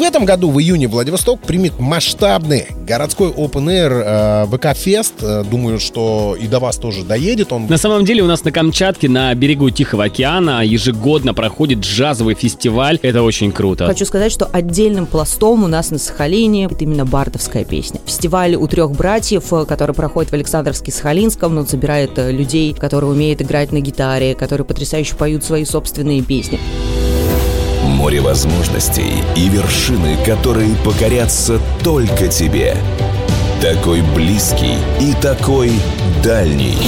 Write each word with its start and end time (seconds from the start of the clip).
в 0.00 0.02
этом 0.02 0.24
году, 0.24 0.50
в 0.50 0.58
июне, 0.58 0.88
Владивосток 0.88 1.40
примет 1.42 1.78
масштабный 1.78 2.68
городской 2.86 3.28
open 3.28 3.66
air 3.66 4.02
э, 4.02 4.46
ВК-фест. 4.46 5.14
Э, 5.20 5.44
думаю, 5.44 5.78
что 5.78 6.36
и 6.40 6.46
до 6.46 6.58
вас 6.58 6.78
тоже 6.78 7.04
доедет 7.04 7.52
он. 7.52 7.66
На 7.66 7.76
самом 7.76 8.06
деле 8.06 8.22
у 8.22 8.26
нас 8.26 8.42
на 8.42 8.50
Камчатке, 8.50 9.10
на 9.10 9.34
берегу 9.34 9.68
Тихого 9.68 10.04
океана, 10.04 10.64
ежегодно 10.64 11.34
проходит 11.34 11.80
джазовый 11.80 12.34
фестиваль. 12.34 12.98
Это 13.02 13.22
очень 13.22 13.52
круто. 13.52 13.86
Хочу 13.86 14.06
сказать, 14.06 14.32
что 14.32 14.46
отдельным 14.46 15.04
пластом 15.04 15.64
у 15.64 15.66
нас 15.66 15.90
на 15.90 15.98
Сахалине 15.98 16.64
это 16.64 16.82
именно 16.82 17.04
бардовская 17.04 17.64
песня. 17.64 18.00
Фестиваль 18.06 18.56
у 18.56 18.66
трех 18.68 18.92
братьев, 18.92 19.52
э, 19.52 19.66
который 19.66 19.94
проходит 19.94 20.30
в 20.30 20.34
Александровске-Сахалинском, 20.34 21.58
он 21.58 21.66
собирает 21.66 22.18
э, 22.18 22.32
людей, 22.32 22.72
которые 22.72 23.10
умеют 23.10 23.42
играть 23.42 23.70
на 23.70 23.80
гитаре, 23.80 24.34
которые 24.34 24.64
потрясающе 24.64 25.14
поют 25.16 25.44
свои 25.44 25.66
собственные 25.66 26.22
песни. 26.22 26.58
Море 28.00 28.22
возможностей 28.22 29.12
и 29.36 29.50
вершины, 29.50 30.16
которые 30.24 30.74
покорятся 30.76 31.60
только 31.84 32.28
тебе. 32.28 32.74
Такой 33.60 34.00
близкий 34.14 34.76
и 34.98 35.12
такой 35.20 35.70
дальний. 36.24 36.78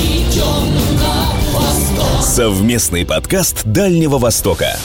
Совместный 2.23 3.05
подкаст 3.05 3.63
Дальнего 3.67 4.17
Востока. 4.17 4.79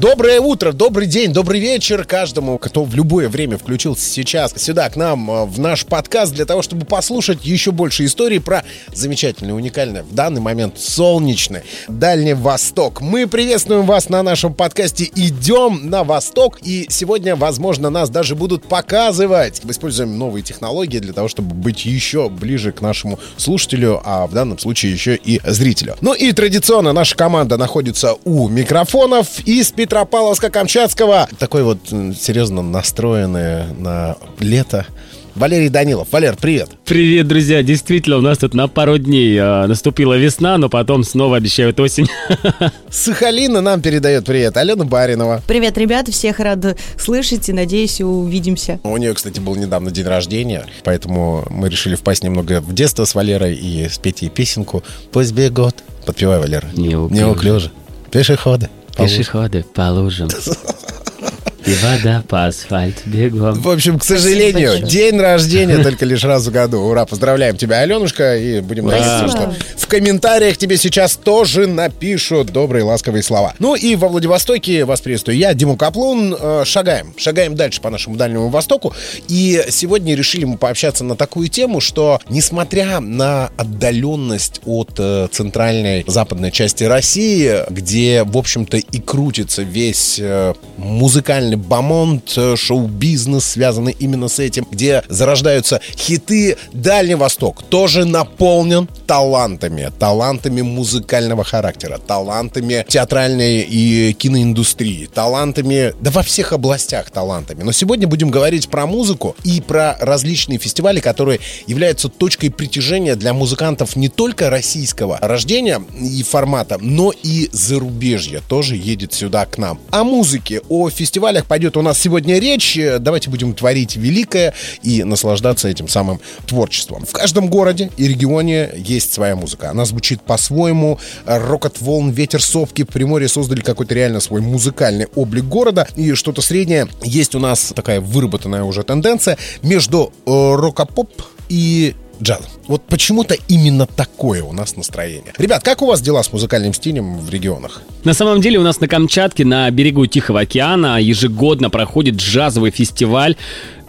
Доброе 0.00 0.40
утро, 0.40 0.72
добрый 0.72 1.06
день, 1.06 1.30
добрый 1.30 1.60
вечер 1.60 2.06
каждому, 2.06 2.56
кто 2.56 2.84
в 2.84 2.94
любое 2.94 3.28
время 3.28 3.58
включился 3.58 4.08
сейчас 4.08 4.54
сюда, 4.56 4.88
к 4.88 4.96
нам, 4.96 5.30
э, 5.30 5.44
в 5.44 5.60
наш 5.60 5.84
подкаст, 5.84 6.32
для 6.32 6.46
того, 6.46 6.62
чтобы 6.62 6.86
послушать 6.86 7.44
еще 7.44 7.70
больше 7.70 8.06
историй 8.06 8.40
про 8.40 8.64
замечательный, 8.94 9.54
уникальный, 9.54 10.02
в 10.02 10.14
данный 10.14 10.40
момент 10.40 10.80
солнечный 10.80 11.64
Дальний 11.86 12.32
Восток. 12.32 13.02
Мы 13.02 13.26
приветствуем 13.26 13.84
вас 13.84 14.08
на 14.08 14.22
нашем 14.22 14.54
подкасте 14.54 15.04
«Идем 15.14 15.90
на 15.90 16.02
Восток», 16.02 16.60
и 16.62 16.86
сегодня, 16.88 17.36
возможно, 17.36 17.90
нас 17.90 18.08
даже 18.08 18.34
будут 18.34 18.66
показывать. 18.66 19.60
Мы 19.64 19.72
используем 19.72 20.18
новые 20.18 20.42
технологии 20.42 20.98
для 20.98 21.12
того, 21.12 21.28
чтобы 21.28 21.54
быть 21.54 21.84
еще 21.84 22.30
ближе 22.30 22.72
к 22.72 22.80
нашему 22.80 23.18
слушателю, 23.36 24.00
а 24.02 24.26
в 24.26 24.32
данном 24.32 24.58
случае 24.58 24.92
еще 24.92 25.16
и 25.16 25.42
зрителю. 25.44 25.96
Ну 26.00 26.14
и 26.14 26.32
традиционно 26.32 26.94
наша 26.94 27.14
команда 27.14 27.58
находится 27.58 28.14
у 28.24 28.48
микрофонов 28.48 29.40
и 29.44 29.62
спит 29.62 29.89
Петропавловска-Камчатского. 29.90 31.28
Такой 31.38 31.64
вот 31.64 31.78
серьезно 31.88 32.62
настроенный 32.62 33.74
на 33.76 34.16
лето. 34.38 34.86
Валерий 35.34 35.68
Данилов. 35.68 36.08
Валер, 36.10 36.36
привет. 36.36 36.70
Привет, 36.84 37.26
друзья. 37.26 37.62
Действительно, 37.62 38.18
у 38.18 38.20
нас 38.20 38.38
тут 38.38 38.52
на 38.52 38.68
пару 38.68 38.98
дней 38.98 39.36
э, 39.36 39.66
наступила 39.66 40.14
весна, 40.14 40.58
но 40.58 40.68
потом 40.68 41.02
снова 41.04 41.36
обещают 41.36 41.78
осень. 41.80 42.06
Сахалина 42.90 43.60
нам 43.60 43.80
передает 43.80 44.24
привет. 44.24 44.56
Алена 44.56 44.84
Баринова. 44.84 45.40
Привет, 45.46 45.78
ребята. 45.78 46.10
Всех 46.12 46.40
рад 46.40 46.76
слышать 46.98 47.48
и 47.48 47.52
надеюсь, 47.52 48.00
увидимся. 48.00 48.80
У 48.82 48.96
нее, 48.96 49.14
кстати, 49.14 49.40
был 49.40 49.54
недавно 49.54 49.90
день 49.90 50.06
рождения, 50.06 50.66
поэтому 50.84 51.46
мы 51.48 51.68
решили 51.68 51.94
впасть 51.94 52.24
немного 52.24 52.60
в 52.60 52.74
детство 52.74 53.04
с 53.04 53.14
Валерой 53.14 53.54
и 53.54 53.88
спеть 53.88 54.22
ей 54.22 54.28
песенку 54.28 54.82
«Пусть 55.12 55.32
бегут». 55.32 55.76
Подпевай, 56.06 56.38
Валера. 56.38 56.66
Неуклюже. 56.74 57.70
Пешеходы. 58.10 58.68
Palūž. 58.96 59.16
Tieši 59.16 59.28
HD, 59.30 59.64
Palūžam. 59.76 60.30
И 61.66 61.74
вода 61.82 62.24
по 62.26 62.46
асфальту 62.46 63.00
бегом. 63.06 63.60
В 63.60 63.68
общем, 63.68 63.98
к 63.98 64.04
сожалению, 64.04 64.70
Спасибо 64.70 64.88
день 64.88 65.20
рождения 65.20 65.82
только 65.82 66.04
лишь 66.04 66.24
раз 66.24 66.46
в 66.46 66.50
году. 66.50 66.78
Ура, 66.80 67.04
поздравляем 67.04 67.56
тебя, 67.56 67.80
Аленушка, 67.80 68.36
и 68.36 68.60
будем 68.60 68.86
надеяться, 68.86 69.28
что 69.28 69.54
в 69.76 69.86
комментариях 69.86 70.56
тебе 70.56 70.76
сейчас 70.76 71.16
тоже 71.16 71.66
напишут 71.66 72.50
добрые 72.52 72.84
ласковые 72.84 73.22
слова. 73.22 73.54
Ну 73.58 73.74
и 73.74 73.94
во 73.96 74.08
Владивостоке 74.08 74.84
вас 74.84 75.00
приветствую 75.00 75.36
я, 75.36 75.54
Дима 75.54 75.76
Каплун. 75.76 76.34
Э, 76.38 76.62
шагаем, 76.64 77.14
шагаем 77.16 77.54
дальше 77.54 77.80
по 77.80 77.90
нашему 77.90 78.16
Дальнему 78.16 78.48
Востоку. 78.48 78.94
И 79.28 79.64
сегодня 79.68 80.14
решили 80.14 80.44
мы 80.44 80.56
пообщаться 80.56 81.04
на 81.04 81.16
такую 81.16 81.48
тему, 81.48 81.80
что 81.80 82.20
несмотря 82.28 83.00
на 83.00 83.50
отдаленность 83.56 84.60
от 84.64 84.92
э, 84.98 85.28
центральной 85.30 86.04
западной 86.06 86.50
части 86.50 86.84
России, 86.84 87.70
где, 87.70 88.24
в 88.24 88.36
общем-то, 88.36 88.78
и 88.78 89.00
крутится 89.00 89.62
весь 89.62 90.18
э, 90.18 90.54
музыкальный 90.76 91.49
музыкальный 91.50 91.56
бомонд, 91.56 92.32
э, 92.36 92.56
шоу-бизнес, 92.56 93.44
связанный 93.44 93.96
именно 93.98 94.28
с 94.28 94.38
этим, 94.38 94.66
где 94.70 95.02
зарождаются 95.08 95.80
хиты. 95.96 96.56
Дальний 96.72 97.14
Восток 97.14 97.62
тоже 97.62 98.04
наполнен 98.04 98.88
талантами, 99.06 99.90
талантами 99.98 100.62
музыкального 100.62 101.44
характера, 101.44 101.98
талантами 101.98 102.84
театральной 102.88 103.60
и 103.62 104.12
киноиндустрии, 104.12 105.08
талантами, 105.12 105.92
да 106.00 106.10
во 106.10 106.22
всех 106.22 106.52
областях 106.52 107.10
талантами. 107.10 107.62
Но 107.62 107.72
сегодня 107.72 108.06
будем 108.06 108.30
говорить 108.30 108.68
про 108.68 108.86
музыку 108.86 109.34
и 109.44 109.60
про 109.60 109.96
различные 110.00 110.58
фестивали, 110.58 111.00
которые 111.00 111.40
являются 111.66 112.08
точкой 112.08 112.50
притяжения 112.50 113.16
для 113.16 113.32
музыкантов 113.32 113.96
не 113.96 114.08
только 114.08 114.50
российского 114.50 115.18
рождения 115.20 115.80
и 116.00 116.22
формата, 116.22 116.78
но 116.80 117.12
и 117.22 117.48
зарубежья 117.52 118.40
тоже 118.48 118.76
едет 118.76 119.12
сюда 119.12 119.46
к 119.46 119.58
нам. 119.58 119.80
О 119.90 120.04
музыке, 120.04 120.60
о 120.68 120.90
фестивалях 120.90 121.39
фестивалях 121.40 121.46
пойдет 121.46 121.76
у 121.76 121.82
нас 121.82 121.98
сегодня 121.98 122.38
речь. 122.38 122.78
Давайте 123.00 123.30
будем 123.30 123.54
творить 123.54 123.96
великое 123.96 124.54
и 124.82 125.04
наслаждаться 125.04 125.68
этим 125.68 125.88
самым 125.88 126.20
творчеством. 126.46 127.04
В 127.04 127.12
каждом 127.12 127.48
городе 127.48 127.90
и 127.96 128.08
регионе 128.08 128.70
есть 128.76 129.12
своя 129.12 129.36
музыка. 129.36 129.70
Она 129.70 129.84
звучит 129.84 130.22
по-своему. 130.22 130.98
Рокот 131.26 131.80
волн, 131.80 132.10
ветер 132.10 132.42
сопки. 132.42 132.82
В 132.82 132.88
Приморье 132.88 133.28
создали 133.28 133.60
какой-то 133.60 133.94
реально 133.94 134.20
свой 134.20 134.40
музыкальный 134.40 135.06
облик 135.14 135.44
города. 135.44 135.86
И 135.96 136.14
что-то 136.14 136.42
среднее. 136.42 136.88
Есть 137.02 137.34
у 137.34 137.38
нас 137.38 137.72
такая 137.74 138.00
выработанная 138.00 138.62
уже 138.62 138.82
тенденция 138.82 139.36
между 139.62 140.12
э, 140.26 140.30
рок-поп 140.30 141.10
и 141.48 141.94
джаз. 142.22 142.48
Вот 142.66 142.82
почему-то 142.82 143.34
именно 143.48 143.86
такое 143.86 144.42
у 144.42 144.52
нас 144.52 144.76
настроение. 144.76 145.32
Ребят, 145.38 145.62
как 145.62 145.82
у 145.82 145.86
вас 145.86 146.00
дела 146.00 146.22
с 146.22 146.32
музыкальным 146.32 146.74
стилем 146.74 147.18
в 147.18 147.30
регионах? 147.30 147.82
На 148.04 148.14
самом 148.14 148.40
деле 148.40 148.58
у 148.58 148.62
нас 148.62 148.80
на 148.80 148.88
Камчатке, 148.88 149.44
на 149.44 149.70
берегу 149.70 150.06
Тихого 150.06 150.40
океана, 150.40 151.00
ежегодно 151.00 151.70
проходит 151.70 152.16
джазовый 152.16 152.70
фестиваль. 152.70 153.36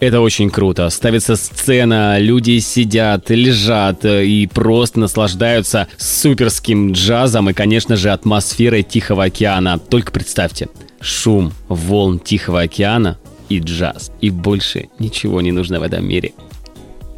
Это 0.00 0.20
очень 0.20 0.50
круто. 0.50 0.88
Ставится 0.90 1.36
сцена, 1.36 2.18
люди 2.18 2.58
сидят, 2.58 3.30
лежат 3.30 4.04
и 4.04 4.48
просто 4.52 5.00
наслаждаются 5.00 5.86
суперским 5.96 6.92
джазом 6.92 7.50
и, 7.50 7.52
конечно 7.52 7.96
же, 7.96 8.10
атмосферой 8.10 8.82
Тихого 8.82 9.24
океана. 9.24 9.78
Только 9.78 10.10
представьте, 10.10 10.68
шум 11.00 11.52
волн 11.68 12.18
Тихого 12.18 12.62
океана 12.62 13.18
и 13.48 13.60
джаз. 13.60 14.10
И 14.20 14.30
больше 14.30 14.88
ничего 14.98 15.40
не 15.40 15.52
нужно 15.52 15.78
в 15.78 15.82
этом 15.82 16.06
мире. 16.06 16.32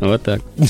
Вот 0.00 0.22
так. 0.22 0.40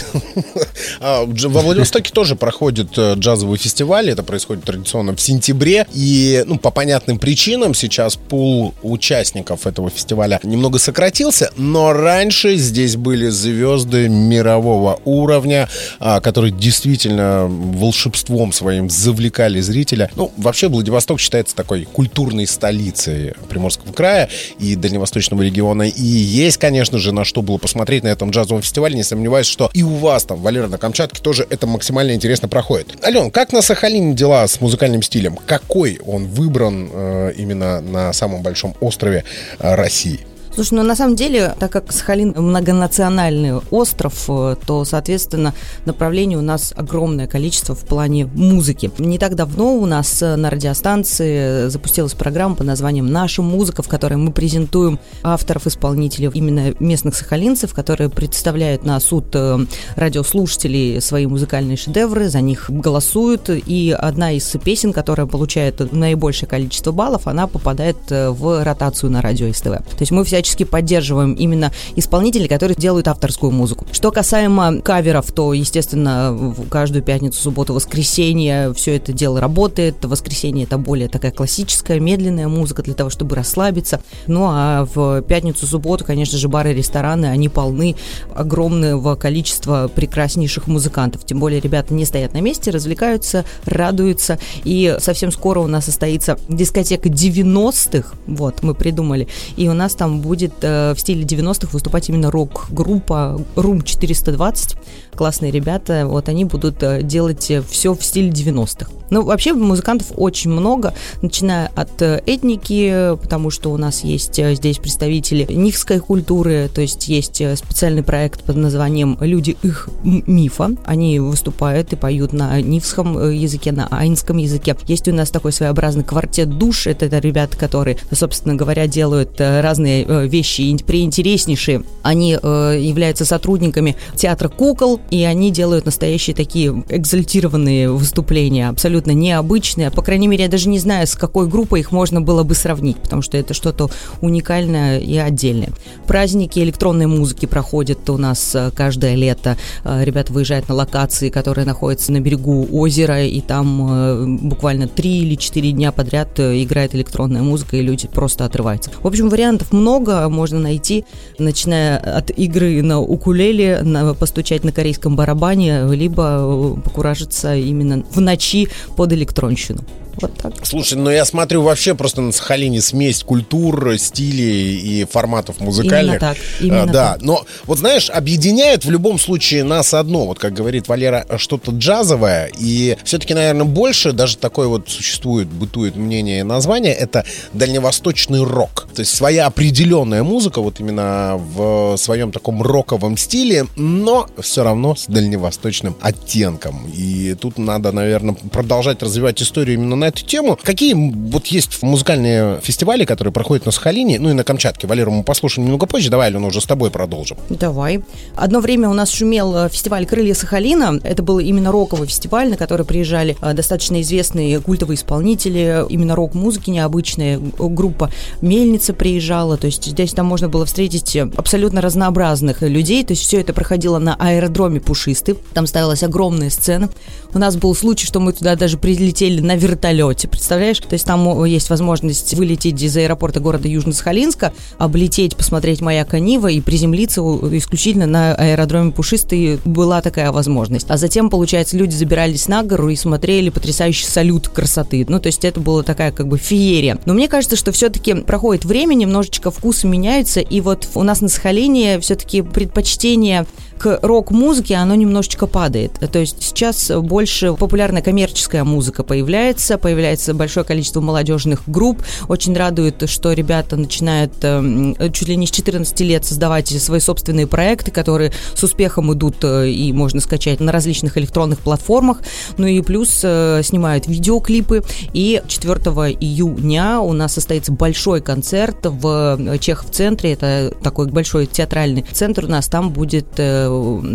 А, 1.01 1.25
во 1.25 1.61
Владивостоке 1.61 2.11
тоже 2.12 2.37
проходит 2.37 2.97
э, 2.97 3.15
джазовый 3.15 3.59
фестиваль. 3.59 4.11
Это 4.11 4.23
происходит 4.23 4.65
традиционно 4.65 5.15
в 5.15 5.21
сентябре. 5.21 5.87
И 5.93 6.45
ну, 6.47 6.59
по 6.59 6.71
понятным 6.71 7.19
причинам 7.19 7.75
сейчас 7.75 8.17
пул 8.17 8.75
участников 8.83 9.67
этого 9.67 9.91
фестиваля 9.91 10.41
немного 10.43 10.79
сократился. 10.79 11.51
Но 11.57 11.93
раньше 11.93 12.57
здесь 12.57 12.97
были 12.97 13.29
звезды 13.29 14.09
мирового 14.09 15.01
уровня, 15.05 15.69
а, 16.01 16.21
которые 16.21 16.53
действительно 16.53 17.47
волшебством 17.49 18.53
своим 18.53 18.89
завлекали 18.89 19.61
зрителя. 19.61 20.11
Ну, 20.17 20.33
вообще 20.37 20.69
Владивосток 20.69 21.21
считается 21.21 21.57
такой 21.57 21.84
культурной 21.84 22.47
столицей 22.47 23.34
Приморского 23.49 23.93
края 23.93 24.29
и 24.59 24.77
Дальневосточного 24.77 25.43
региона. 25.43 25.83
И 25.83 26.03
есть, 26.03 26.59
конечно 26.59 26.99
же, 26.99 27.13
на 27.13 27.25
что 27.25 27.43
было 27.43 27.59
посмотреть 27.59 28.05
на 28.05 28.09
этом 28.09 28.31
джазовом 28.31 28.63
фестивале, 28.63 28.97
не 28.97 29.03
сомневаюсь, 29.15 29.47
что 29.47 29.71
и 29.73 29.83
у 29.83 29.95
вас 29.97 30.25
там, 30.25 30.41
Валера, 30.41 30.67
на 30.67 30.77
Камчатке 30.79 31.23
тоже 31.23 31.47
это 31.49 31.67
максимально 31.67 32.13
интересно 32.13 32.49
проходит. 32.49 32.97
Ален, 33.05 33.31
как 33.31 33.53
на 33.53 33.63
Сахалине 33.63 34.15
дела 34.15 34.47
с 34.47 34.61
музыкальным 34.61 35.03
стилем? 35.03 35.39
Какой 35.47 36.01
он 36.05 36.27
выбран 36.27 36.91
э, 36.93 37.33
именно 37.37 37.81
на 37.81 38.13
самом 38.13 38.43
большом 38.43 38.75
острове 38.81 39.25
э, 39.61 39.75
России? 39.75 40.27
Слушай, 40.54 40.74
ну 40.74 40.83
на 40.84 40.95
самом 40.95 41.16
деле, 41.16 41.53
так 41.59 41.72
как 41.72 41.91
Сахалин 41.91 42.33
многонациональный 42.36 43.59
остров, 43.72 44.27
э, 44.28 44.54
то, 44.65 44.84
соответственно, 44.84 45.53
направлений 45.84 46.36
у 46.36 46.42
нас 46.42 46.72
огромное 46.77 47.27
количество 47.27 47.74
в 47.74 47.80
плане 47.80 48.27
музыки. 48.27 48.92
Не 48.98 49.18
так 49.18 49.34
давно 49.34 49.74
у 49.74 49.84
нас 49.84 50.22
э, 50.22 50.36
на 50.36 50.51
радиостанции 50.51 51.66
запустилась 51.68 52.15
программа 52.15 52.54
под 52.54 52.68
названием 52.68 53.10
«Наша 53.10 53.42
музыка», 53.42 53.83
в 53.83 53.89
которой 53.89 54.15
мы 54.15 54.30
презентуем 54.30 55.01
авторов, 55.24 55.66
исполнителей, 55.66 56.30
именно 56.33 56.72
местных 56.78 57.16
сахалинцев, 57.16 57.74
которые 57.74 58.09
представляют 58.09 58.84
на 58.84 59.00
суд 59.00 59.34
э, 59.34 59.59
радиослушателей 59.97 61.00
свои 61.00 61.27
музыкальные 61.27 61.77
шедевры, 61.77 62.28
за 62.28 62.41
них 62.41 62.66
голосуют, 62.71 63.50
и 63.50 63.91
одна 63.91 64.30
из 64.30 64.45
песен, 64.62 64.92
которая 64.92 65.27
получает 65.27 65.92
наибольшее 65.92 66.48
количество 66.48 66.92
баллов, 66.92 67.27
она 67.27 67.48
попадает 67.48 67.97
в 68.09 68.62
ротацию 68.62 69.10
на 69.10 69.21
радио 69.21 69.53
СТВ. 69.53 69.65
То 69.65 69.98
есть 69.98 70.12
мы 70.12 70.22
вся 70.22 70.44
всячески 70.45 70.65
поддерживаем 70.65 71.33
именно 71.33 71.73
исполнителей, 71.97 72.49
которые 72.49 72.77
делают 72.77 73.09
авторскую 73.09 73.51
музыку. 73.51 73.87
Что 73.93 74.13
касаемо 74.13 74.81
каверов, 74.81 75.33
то, 75.33 75.53
естественно, 75.55 76.55
каждую 76.71 77.03
пятницу, 77.03 77.41
субботу, 77.41 77.73
воскресенье 77.73 78.73
все 78.75 78.97
это 78.97 79.13
дело 79.13 79.41
работает. 79.41 80.05
Воскресенье 80.05 80.65
это 80.65 80.77
более 80.77 81.09
такая 81.09 81.33
классическая, 81.33 81.99
медленная 81.99 82.49
музыка 82.49 82.83
для 82.83 82.95
того, 82.95 83.09
чтобы 83.11 83.35
расслабиться. 83.37 84.01
Ну 84.27 84.47
а 84.47 84.87
в 84.95 85.23
пятницу, 85.23 85.67
субботу, 85.67 86.05
конечно 86.05 86.37
же, 86.37 86.49
бары, 86.49 86.75
рестораны, 86.75 87.27
они 87.27 87.49
полны 87.49 87.97
огромного 88.35 89.17
количества 89.17 89.91
прекраснейших 89.93 90.67
музыкантов. 90.67 91.25
Тем 91.25 91.41
более 91.41 91.61
ребята 91.61 91.95
не 91.95 92.05
стоят 92.05 92.35
на 92.35 92.41
месте, 92.41 92.71
развлекаются, 92.71 93.45
радуются. 93.65 94.39
И 94.65 94.97
совсем 95.01 95.33
скоро 95.33 95.61
у 95.61 95.67
нас 95.67 95.87
состоится 95.87 96.39
дискотека 96.49 97.09
90-х. 97.09 98.15
Вот, 98.27 98.63
мы 98.63 98.75
придумали. 98.75 99.27
И 99.57 99.69
у 99.69 99.73
нас 99.73 99.95
там 99.95 100.21
будет 100.21 100.34
э, 100.42 100.95
в 100.95 101.01
стиле 101.01 101.25
90-х 101.25 101.69
выступать 101.72 102.09
именно 102.09 102.31
рок-группа 102.31 103.41
Room 103.57 103.83
420. 103.84 104.77
Классные 105.15 105.51
ребята. 105.51 106.07
Вот 106.07 106.28
они 106.28 106.45
будут 106.45 106.83
э, 106.83 107.03
делать 107.03 107.53
все 107.69 107.95
в 107.95 108.04
стиле 108.04 108.31
90-х. 108.31 108.91
Ну, 109.10 109.22
вообще 109.22 109.53
музыкантов 109.53 110.09
очень 110.16 110.51
много, 110.51 110.95
начиная 111.22 111.71
от 111.77 112.01
э, 112.03 112.22
этники, 112.27 113.16
потому 113.21 113.51
что 113.51 113.71
у 113.71 113.77
нас 113.77 114.03
есть 114.03 114.39
э, 114.39 114.54
здесь 114.54 114.78
представители 114.78 115.47
нихской 115.53 116.01
культуры, 116.01 116.69
то 116.75 116.81
есть 116.81 117.07
есть 117.07 117.41
э, 117.41 117.54
специальный 117.54 118.03
проект 118.03 118.42
под 118.42 118.57
названием 118.57 119.16
«Люди 119.21 119.57
их 119.63 119.89
мифа». 120.03 120.71
Они 120.84 121.21
выступают 121.21 121.92
и 121.92 121.97
поют 121.97 122.33
на 122.33 122.60
нивском 122.60 123.31
языке, 123.31 123.72
на 123.72 123.86
айнском 123.89 124.39
языке. 124.39 124.75
Есть 124.89 125.07
у 125.07 125.13
нас 125.13 125.31
такой 125.31 125.53
своеобразный 125.53 126.03
квартет 126.03 126.48
душ. 126.59 126.86
Это, 126.86 127.07
это 127.07 127.19
ребята, 127.19 127.57
которые, 127.57 127.98
собственно 128.10 128.54
говоря, 128.54 128.86
делают 128.86 129.39
разные 129.39 130.23
вещи 130.28 130.76
преинтереснейшие. 130.84 131.82
Они 132.03 132.30
являются 132.30 133.24
сотрудниками 133.24 133.97
театра 134.16 134.48
кукол, 134.48 135.00
и 135.10 135.22
они 135.24 135.50
делают 135.50 135.84
настоящие 135.86 136.34
такие 136.34 136.84
экзальтированные 136.88 137.91
выступления, 137.91 138.68
абсолютно 138.68 138.94
абсолютно 138.94 139.10
необычные. 139.12 139.91
По 139.91 140.03
крайней 140.03 140.28
мере, 140.28 140.44
я 140.44 140.50
даже 140.50 140.68
не 140.68 140.78
знаю, 140.78 141.06
с 141.06 141.16
какой 141.16 141.48
группой 141.48 141.80
их 141.80 141.91
можно 141.91 142.21
было 142.21 142.44
бы 142.44 142.54
сравнить, 142.54 142.97
потому 142.98 143.22
что 143.22 143.36
это 143.36 143.54
что-то 143.54 143.91
уникальное 144.21 144.98
и 144.98 145.16
отдельное. 145.16 145.71
Праздники 146.06 146.60
электронной 146.60 147.06
музыки 147.06 147.47
проходят 147.47 148.09
у 148.10 148.16
нас 148.16 148.54
э, 148.54 148.71
каждое 148.71 149.16
лето. 149.16 149.56
Э, 149.84 150.04
ребята 150.04 150.32
выезжают 150.32 150.68
на 150.68 150.74
локации, 150.74 151.28
которые 151.28 151.66
находятся 151.66 152.12
на 152.12 152.21
берегу 152.21 152.68
озера, 152.71 153.24
и 153.24 153.41
там 153.41 153.88
э, 153.91 154.26
буквально 154.42 154.86
три 154.86 155.22
или 155.22 155.34
четыре 155.34 155.72
дня 155.72 155.91
подряд 155.91 156.38
играет 156.38 156.94
электронная 156.94 157.42
музыка, 157.42 157.76
и 157.76 157.82
люди 157.82 158.06
просто 158.06 158.44
отрываются. 158.44 158.91
В 159.03 159.06
общем, 159.06 159.28
вариантов 159.28 159.72
много 159.72 160.14
можно 160.28 160.59
найти, 160.59 161.05
начиная 161.39 161.99
от 161.99 162.31
игры 162.31 162.83
на 162.83 163.01
укулеле, 163.01 163.81
на, 163.83 164.15
постучать 164.15 164.65
на 164.65 164.72
корейском 164.72 165.16
барабане, 165.16 165.84
либо 165.95 166.77
покуражиться 166.83 167.55
именно 167.57 168.05
в 168.11 168.21
ночи 168.21 168.69
под 168.97 169.13
электронщину. 169.13 169.84
Вот 170.21 170.37
так. 170.37 170.55
Слушай, 170.63 170.99
ну 170.99 171.11
я 171.11 171.25
смотрю 171.25 171.63
вообще 171.63 171.95
просто 171.95 172.21
на 172.21 172.33
Сахалине 172.33 172.81
смесь 172.81 173.22
культур, 173.22 173.97
стилей 173.99 174.77
и 174.77 175.05
форматов 175.05 175.61
музыкальных. 175.61 176.17
Именно 176.17 176.21
так. 176.21 176.37
Именно 176.60 176.83
а, 176.83 176.87
да, 176.87 177.13
так. 177.15 177.22
но 177.22 177.45
вот 177.65 177.78
знаешь, 177.78 178.10
объединяет 178.10 178.84
в 178.84 178.91
любом 178.91 179.19
случае 179.19 179.65
нас 179.65 179.95
одно, 179.95 180.27
вот 180.27 180.39
как 180.39 180.53
говорит 180.53 180.89
Валера, 180.89 181.27
что-то 181.39 181.72
джазовое, 181.72 182.51
и 182.59 182.97
все-таки, 183.05 183.34
наверное, 183.34 183.65
больше 183.65 184.13
даже 184.13 184.37
такое 184.37 184.69
вот 184.69 184.89
существует, 184.89 185.49
бытует 185.49 185.97
мнение 185.97 186.41
и 186.41 186.43
название, 186.43 186.93
это 186.93 187.25
дальневосточный 187.53 188.43
рок. 188.43 188.87
То 188.95 189.01
есть 189.01 189.15
своя 189.15 189.47
определенная 189.47 189.94
музыка, 190.03 190.61
вот 190.61 190.81
именно 190.81 191.41
в 191.55 191.97
своем 191.97 192.33
таком 192.33 192.63
роковом 192.63 193.17
стиле, 193.17 193.67
но 193.77 194.27
все 194.41 194.65
равно 194.65 194.97
с 194.97 195.07
дальневосточным 195.07 195.95
оттенком. 196.01 196.87
И 196.93 197.35
тут 197.35 197.59
надо, 197.59 197.93
наверное, 197.93 198.35
продолжать 198.51 199.03
развивать 199.03 199.41
историю 199.43 199.77
именно 199.77 199.97
на 199.97 200.07
эту 200.07 200.25
тему. 200.25 200.59
Какие 200.63 200.95
вот 200.95 201.47
есть 201.47 201.83
музыкальные 201.83 202.61
фестивали, 202.63 203.05
которые 203.05 203.33
проходят 203.33 203.67
на 203.67 203.73
Сахалине, 203.73 204.19
ну 204.19 204.31
и 204.31 204.33
на 204.33 204.45
Камчатке? 204.45 204.87
Валеру 204.87 205.13
мы 205.13 205.23
послушаем 205.23 205.67
немного 205.67 205.87
позже. 205.87 206.11
Давай, 206.11 206.29
Алена, 206.29 206.47
уже 206.47 206.61
с 206.61 206.67
тобой 206.67 206.91
продолжим. 206.91 207.37
Давай. 207.51 208.03
Одно 208.37 208.61
время 208.61 208.89
у 208.89 208.95
нас 208.95 209.11
шумел 209.11 209.57
э, 209.57 209.69
фестиваль 209.69 210.07
«Крылья 210.07 210.35
Сахалина». 210.35 211.01
Это 211.03 211.23
был 211.23 211.39
именно 211.39 211.71
роковый 211.71 212.09
фестиваль, 212.09 212.51
на 212.51 212.57
который 212.57 212.87
приезжали 212.87 213.37
э, 213.41 213.53
достаточно 213.53 214.01
известные 214.01 214.61
культовые 214.61 214.97
исполнители, 214.97 215.85
именно 215.89 216.15
рок-музыки 216.15 216.71
необычная 216.71 217.39
группа 217.39 218.11
«Мельница» 218.41 218.95
приезжала. 218.95 219.57
То 219.57 219.67
есть 219.67 219.84
здесь 219.91 220.13
там 220.13 220.27
можно 220.27 220.48
было 220.48 220.66
встретить 220.66 221.16
абсолютно 221.36 221.81
разнообразных 221.81 222.63
людей. 222.63 223.04
То 223.04 223.13
есть 223.13 223.22
все 223.22 223.41
это 223.41 223.53
проходило 223.53 223.98
на 223.98 224.15
аэродроме 224.16 224.81
Пушисты. 224.81 225.36
Там 225.53 225.66
ставилась 225.66 226.03
огромная 226.03 226.51
сцена. 226.51 226.91
У 227.33 227.39
нас 227.39 227.57
был 227.57 227.75
случай, 227.75 228.07
что 228.07 228.21
мы 228.21 228.33
туда 228.33 228.57
даже 228.57 228.78
прилетели 228.78 229.41
на 229.41 229.57
вертолете 229.57 230.28
представляешь? 230.28 230.78
То 230.78 230.92
есть 230.92 231.04
там 231.04 231.45
есть 231.45 231.71
возможность 231.71 232.34
вылететь 232.34 232.83
из 232.83 232.97
аэропорта 232.97 233.41
города 233.41 233.69
Южно-Сахалинска, 233.69 234.53
облететь, 234.78 235.36
посмотреть 235.36 235.81
маяк 235.81 236.13
Нива 236.15 236.48
и 236.48 236.60
приземлиться 236.60 237.21
исключительно 237.21 238.07
на 238.07 238.34
аэродроме 238.34 238.92
Пушистый. 238.92 239.59
Была 239.65 240.01
такая 240.03 240.33
возможность. 240.33 240.86
А 240.91 240.97
затем, 240.97 241.31
получается, 241.31 241.77
люди 241.77 241.95
забирались 241.95 242.48
на 242.48 242.63
гору 242.63 242.89
и 242.89 242.97
смотрели 242.97 243.51
потрясающий 243.51 244.07
салют 244.07 244.48
красоты. 244.48 245.04
Ну, 245.09 245.19
то 245.21 245.28
есть 245.28 245.45
это 245.45 245.60
была 245.60 245.83
такая 245.83 246.13
как 246.13 246.28
бы 246.28 246.39
феерия. 246.39 246.98
Но 247.04 247.15
мне 247.15 247.28
кажется, 247.28 247.57
что 247.57 247.72
все-таки 247.72 248.15
проходит 248.15 248.65
время, 248.65 248.95
немножечко 248.95 249.51
вкусы 249.74 249.88
меняются, 249.88 250.41
и 250.41 250.60
вот 250.60 250.88
у 250.94 251.03
нас 251.03 251.21
на 251.21 251.28
Сахалине 251.28 251.98
все-таки 251.98 252.42
предпочтение 252.42 253.44
к 253.78 253.98
рок-музыке 254.03 254.74
оно 254.74 254.94
немножечко 254.94 255.47
падает. 255.47 255.92
То 256.11 256.18
есть 256.18 256.42
сейчас 256.42 256.90
больше 256.90 257.54
популярная 257.54 258.02
коммерческая 258.02 258.64
музыка 258.64 259.02
появляется, 259.02 259.78
появляется 259.78 260.35
большое 260.35 260.66
количество 260.66 261.00
молодежных 261.00 261.62
групп. 261.68 262.02
Очень 262.28 262.56
радует, 262.56 263.09
что 263.09 263.32
ребята 263.32 263.76
начинают 263.76 264.32
э, 264.42 265.11
чуть 265.12 265.28
ли 265.28 265.37
не 265.37 265.47
с 265.47 265.50
14 265.50 266.00
лет 266.00 266.25
создавать 266.25 266.68
свои 266.68 267.00
собственные 267.00 267.47
проекты, 267.47 267.90
которые 267.90 268.32
с 268.54 268.62
успехом 268.62 269.12
идут 269.12 269.37
э, 269.42 269.71
и 269.71 269.92
можно 269.92 270.21
скачать 270.21 270.61
на 270.61 270.73
различных 270.73 271.16
электронных 271.18 271.61
платформах. 271.61 272.18
Ну 272.59 272.66
и 272.66 272.80
плюс 272.80 273.21
э, 273.23 273.61
снимают 273.62 274.06
видеоклипы. 274.06 274.82
И 275.12 275.42
4 275.47 275.73
июня 276.21 277.00
у 277.00 277.12
нас 277.12 277.35
состоится 277.35 277.73
большой 277.73 278.21
концерт 278.21 278.78
в 278.82 279.59
Чехов-центре. 279.59 280.32
Это 280.32 280.73
такой 280.82 281.09
большой 281.09 281.47
театральный 281.47 282.04
центр 282.12 282.47
у 282.47 282.49
нас. 282.49 282.68
Там 282.68 282.90
будет 282.90 283.26
Э, 283.44 283.63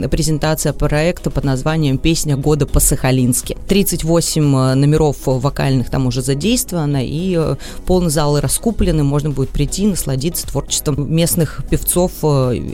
презентация 0.10 0.74
проекта 0.74 1.30
под 1.30 1.44
названием 1.44 1.98
«Песня 1.98 2.38
года 2.38 2.66
по-сахалински». 2.66 3.58
38 3.68 4.42
э, 4.42 4.76
номеров 4.76 5.18
вокальных 5.26 5.90
там 5.90 6.08
уже 6.08 6.22
задействовано, 6.22 7.06
и 7.06 7.36
э, 7.38 7.56
полный 7.86 8.10
залы 8.10 8.42
раскуплены, 8.42 9.04
можно 9.04 9.30
будет 9.30 9.50
прийти, 9.50 9.88
насладиться 9.88 10.48
творчеством 10.48 11.14
местных 11.14 11.62
певцов, 11.70 12.12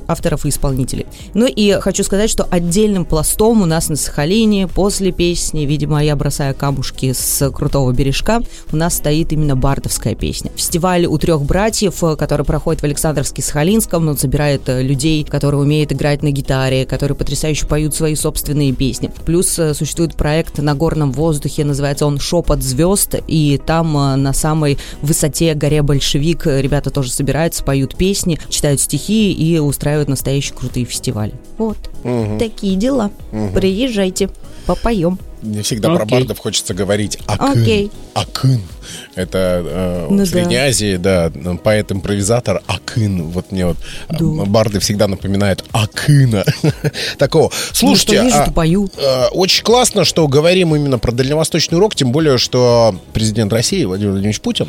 авторов 0.08 0.46
и 0.46 0.50
исполнителей. 0.50 1.06
Ну 1.34 1.46
и 1.48 1.72
хочу 1.80 2.04
сказать, 2.04 2.30
что 2.30 2.44
отдельным 2.44 3.06
пластом 3.06 3.62
у 3.62 3.66
нас 3.66 3.90
на 3.90 3.96
Сахалине 3.96 4.68
после 4.68 5.12
песни 5.12 5.62
«Видимо, 5.62 6.04
я 6.04 6.16
бросаю 6.16 6.56
камушки 6.56 7.14
с 7.14 7.50
крутого 7.52 7.92
бережка» 7.92 8.42
у 8.72 8.78
нас 8.78 8.96
стоит 8.96 9.32
именно 9.34 9.56
бардовская 9.56 10.16
песня. 10.16 10.52
Фестиваль 10.56 11.06
у 11.06 11.18
трех 11.18 11.44
братьев, 11.44 12.04
который 12.18 12.46
проходит 12.46 12.82
в 12.82 12.86
Александровске-Сахалинском, 12.86 14.08
он 14.08 14.18
собирает 14.18 14.64
людей, 14.68 15.24
которые 15.24 15.62
умеют 15.62 15.92
играть 15.92 16.24
на 16.24 16.32
гитаре, 16.32 16.46
гитаре, 16.66 16.86
которые 16.86 17.16
потрясающе 17.16 17.66
поют 17.66 17.96
свои 17.96 18.16
собственные 18.16 18.74
песни. 18.74 19.12
Плюс 19.26 19.58
э, 19.60 19.74
существует 19.74 20.16
проект 20.16 20.58
на 20.60 20.76
горном 20.76 21.12
воздухе, 21.12 21.64
называется 21.64 22.06
он 22.06 22.20
«Шепот 22.20 22.62
звезд», 22.62 23.16
и 23.28 23.60
там 23.66 23.98
э, 23.98 24.16
на 24.16 24.34
самой 24.34 24.78
высоте 25.02 25.54
горе 25.54 25.82
Большевик 25.82 26.46
ребята 26.46 26.90
тоже 26.90 27.12
собираются, 27.12 27.64
поют 27.64 27.96
песни, 27.96 28.40
читают 28.50 28.80
стихи 28.82 29.32
и 29.32 29.60
устраивают 29.60 30.10
настоящие 30.10 30.58
крутые 30.58 30.86
фестивали. 30.86 31.34
Вот. 31.58 31.78
Угу. 32.04 32.38
Такие 32.40 32.76
дела. 32.76 33.12
Угу. 33.32 33.54
Приезжайте, 33.54 34.30
попоем. 34.66 35.20
Мне 35.46 35.62
всегда 35.62 35.90
okay. 35.90 35.96
про 35.98 36.06
бардов 36.06 36.40
хочется 36.40 36.74
говорить 36.74 37.20
акын. 37.28 37.64
Okay. 37.64 37.92
Акын. 38.14 38.62
Это 39.16 39.64
э, 39.66 40.08
ну, 40.10 40.24
в 40.24 40.28
Средней 40.28 40.58
да. 40.58 40.64
Азии, 40.64 40.96
да, 40.98 41.32
поэт-импровизатор 41.64 42.62
Акын. 42.68 43.24
Вот 43.30 43.52
мне 43.52 43.68
вот 43.68 43.78
да. 44.10 44.46
барды 44.46 44.80
всегда 44.80 45.08
напоминают 45.08 45.64
Акына. 45.72 46.44
Такого. 47.18 47.52
Слушайте, 47.72 48.22
ну, 48.22 48.28
вижу, 48.28 48.38
а, 48.38 48.52
пою. 48.52 48.90
Э, 48.98 49.28
очень 49.32 49.64
классно, 49.64 50.04
что 50.04 50.28
говорим 50.28 50.76
именно 50.76 51.00
про 51.00 51.12
дальневосточный 51.12 51.78
урок, 51.78 51.96
тем 51.96 52.12
более, 52.12 52.38
что 52.38 53.00
президент 53.14 53.54
России 53.54 53.86
Владимир 53.86 54.12
Владимирович 54.12 54.42
Путин 54.42 54.68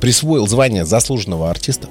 присвоил 0.00 0.46
звание 0.46 0.84
заслуженного 0.84 1.50
артиста 1.50 1.88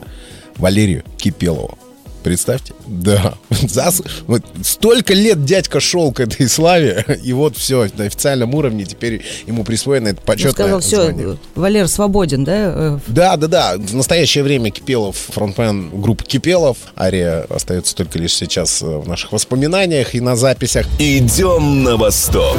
Валерию 0.57 1.03
Кипелову. 1.17 1.77
Представьте. 2.23 2.73
Да. 2.85 3.35
Зас... 3.49 4.01
Вот 4.27 4.43
столько 4.63 5.13
лет 5.13 5.43
дядька 5.43 5.79
шел 5.79 6.11
к 6.11 6.19
этой 6.19 6.47
славе, 6.47 7.05
и 7.23 7.33
вот 7.33 7.57
все, 7.57 7.87
на 7.97 8.05
официальном 8.05 8.53
уровне 8.55 8.85
теперь 8.85 9.23
ему 9.47 9.63
присвоено 9.63 10.09
это 10.09 10.21
почетное 10.21 10.75
Он 10.75 10.81
сказал, 10.81 11.05
звание. 11.05 11.27
все, 11.33 11.37
Валер 11.55 11.87
свободен, 11.87 12.43
да? 12.43 12.53
Э, 12.55 12.99
Да, 13.07 13.37
да, 13.37 13.47
да. 13.47 13.73
В 13.77 13.95
настоящее 13.95 14.43
время 14.43 14.71
Кипелов, 14.71 15.17
фронтмен 15.17 15.89
группы 16.01 16.23
Кипелов. 16.23 16.77
Ария 16.97 17.45
остается 17.49 17.95
только 17.95 18.19
лишь 18.19 18.33
сейчас 18.33 18.81
э, 18.81 18.85
в 18.85 19.07
наших 19.07 19.31
воспоминаниях 19.31 20.15
и 20.15 20.21
на 20.21 20.35
записях. 20.35 20.85
Идем 20.99 21.83
на 21.83 21.97
восток. 21.97 22.57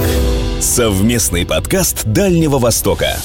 Совместный 0.61 1.47
подкаст 1.47 2.05
Дальнего 2.05 2.59
Востока. 2.59 3.17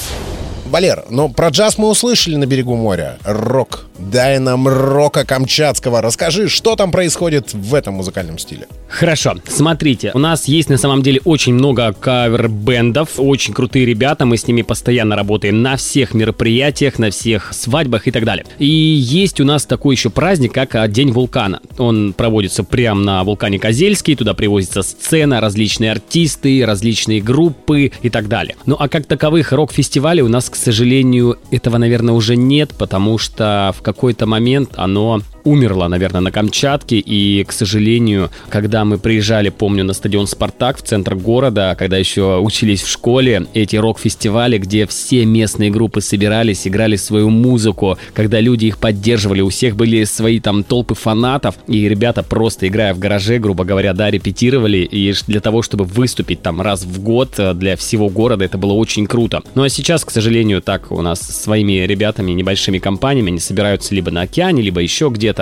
Валер, 0.68 1.06
но 1.10 1.30
про 1.30 1.50
джаз 1.50 1.78
мы 1.78 1.90
услышали 1.90 2.36
на 2.36 2.46
берегу 2.46 2.76
моря. 2.76 3.18
Рок. 3.24 3.88
Дай 3.98 4.38
нам 4.40 4.68
рока 4.68 5.26
камчатского. 5.26 6.02
Расскажи, 6.02 6.50
что 6.50 6.76
там 6.76 6.92
происходит 6.92 7.54
в 7.54 7.74
этом 7.74 7.96
музыкальном 7.96 8.38
стиле. 8.38 8.68
Хорошо, 8.88 9.36
смотрите, 9.48 10.12
у 10.14 10.20
нас 10.20 10.48
есть 10.48 10.70
на 10.70 10.78
самом 10.78 11.02
деле 11.02 11.20
очень 11.26 11.54
много 11.54 11.94
кавер-бендов, 11.94 13.10
очень 13.18 13.54
крутые 13.54 13.86
ребята, 13.86 14.26
мы 14.26 14.38
с 14.38 14.48
ними 14.48 14.62
постоянно 14.62 15.16
работаем 15.16 15.62
на 15.62 15.78
всех 15.78 16.14
мероприятиях, 16.14 17.00
на 17.00 17.10
всех 17.10 17.54
свадьбах 17.54 18.08
и 18.08 18.12
так 18.12 18.24
далее. 18.24 18.46
И 18.60 18.66
есть 18.68 19.40
у 19.40 19.46
нас 19.46 19.66
такой 19.66 19.96
еще 19.96 20.10
праздник, 20.10 20.54
как 20.54 20.76
а, 20.76 20.88
День 20.88 21.12
вулкана. 21.12 21.60
Он 21.78 22.14
проводится 22.14 22.64
прямо 22.64 23.02
на 23.02 23.24
вулкане 23.24 23.60
Козельский, 23.60 24.16
туда 24.16 24.34
привозится 24.34 24.84
сцена, 24.84 25.42
различные 25.42 25.92
артисты, 25.92 26.66
различные 26.66 27.22
группы 27.22 27.92
и 28.02 28.10
так 28.10 28.28
далее. 28.28 28.56
Ну 28.66 28.76
а 28.80 28.88
как 28.88 29.06
таковых 29.06 29.52
рок-фестивалей 29.52 30.22
у 30.22 30.28
нас, 30.28 30.50
к 30.50 30.56
сожалению, 30.58 31.38
этого, 31.52 31.78
наверное, 31.78 32.14
уже 32.14 32.36
нет, 32.36 32.74
потому 32.78 33.18
что 33.18 33.74
в 33.78 33.82
какой-то 33.82 34.26
момент 34.26 34.72
оно 34.76 35.22
умерла, 35.48 35.88
наверное, 35.88 36.22
на 36.22 36.32
Камчатке. 36.32 36.98
И, 36.98 37.44
к 37.44 37.52
сожалению, 37.52 38.30
когда 38.50 38.86
мы 38.86 38.98
приезжали, 38.98 39.50
помню, 39.50 39.84
на 39.84 39.94
стадион 39.94 40.28
«Спартак» 40.28 40.78
в 40.78 40.82
центр 40.82 41.16
города, 41.16 41.76
когда 41.78 41.98
еще 41.98 42.38
учились 42.40 42.82
в 42.84 42.90
школе, 42.90 43.48
эти 43.54 43.76
рок-фестивали, 43.76 44.58
где 44.58 44.86
все 44.86 45.26
местные 45.26 45.72
группы 45.72 46.02
собирались, 46.02 46.68
играли 46.68 46.96
свою 46.96 47.30
музыку, 47.30 47.98
когда 48.14 48.40
люди 48.40 48.66
их 48.66 48.78
поддерживали, 48.78 49.42
у 49.42 49.50
всех 49.50 49.76
были 49.76 50.04
свои 50.04 50.40
там 50.40 50.64
толпы 50.64 50.96
фанатов, 50.96 51.56
и 51.68 51.88
ребята 51.88 52.24
просто 52.24 52.68
играя 52.68 52.94
в 52.94 53.00
гараже, 53.00 53.40
грубо 53.40 53.64
говоря, 53.64 53.94
да, 53.94 54.12
репетировали, 54.12 54.78
и 54.80 55.14
для 55.28 55.40
того, 55.40 55.62
чтобы 55.62 55.86
выступить 55.86 56.42
там 56.42 56.62
раз 56.62 56.84
в 56.84 57.02
год 57.02 57.36
э, 57.38 57.54
для 57.54 57.76
всего 57.76 58.10
города, 58.10 58.44
это 58.44 58.58
было 58.58 58.74
очень 58.74 59.08
круто. 59.08 59.42
Ну 59.56 59.64
а 59.64 59.70
сейчас, 59.70 60.04
к 60.04 60.12
сожалению, 60.12 60.62
так 60.62 60.92
у 60.92 61.02
нас 61.02 61.22
своими 61.22 61.86
ребятами, 61.86 62.32
небольшими 62.32 62.80
компаниями, 62.80 63.30
они 63.30 63.40
собираются 63.40 63.96
либо 63.96 64.12
на 64.12 64.22
океане, 64.22 64.62
либо 64.62 64.82
еще 64.82 65.10
где-то, 65.10 65.37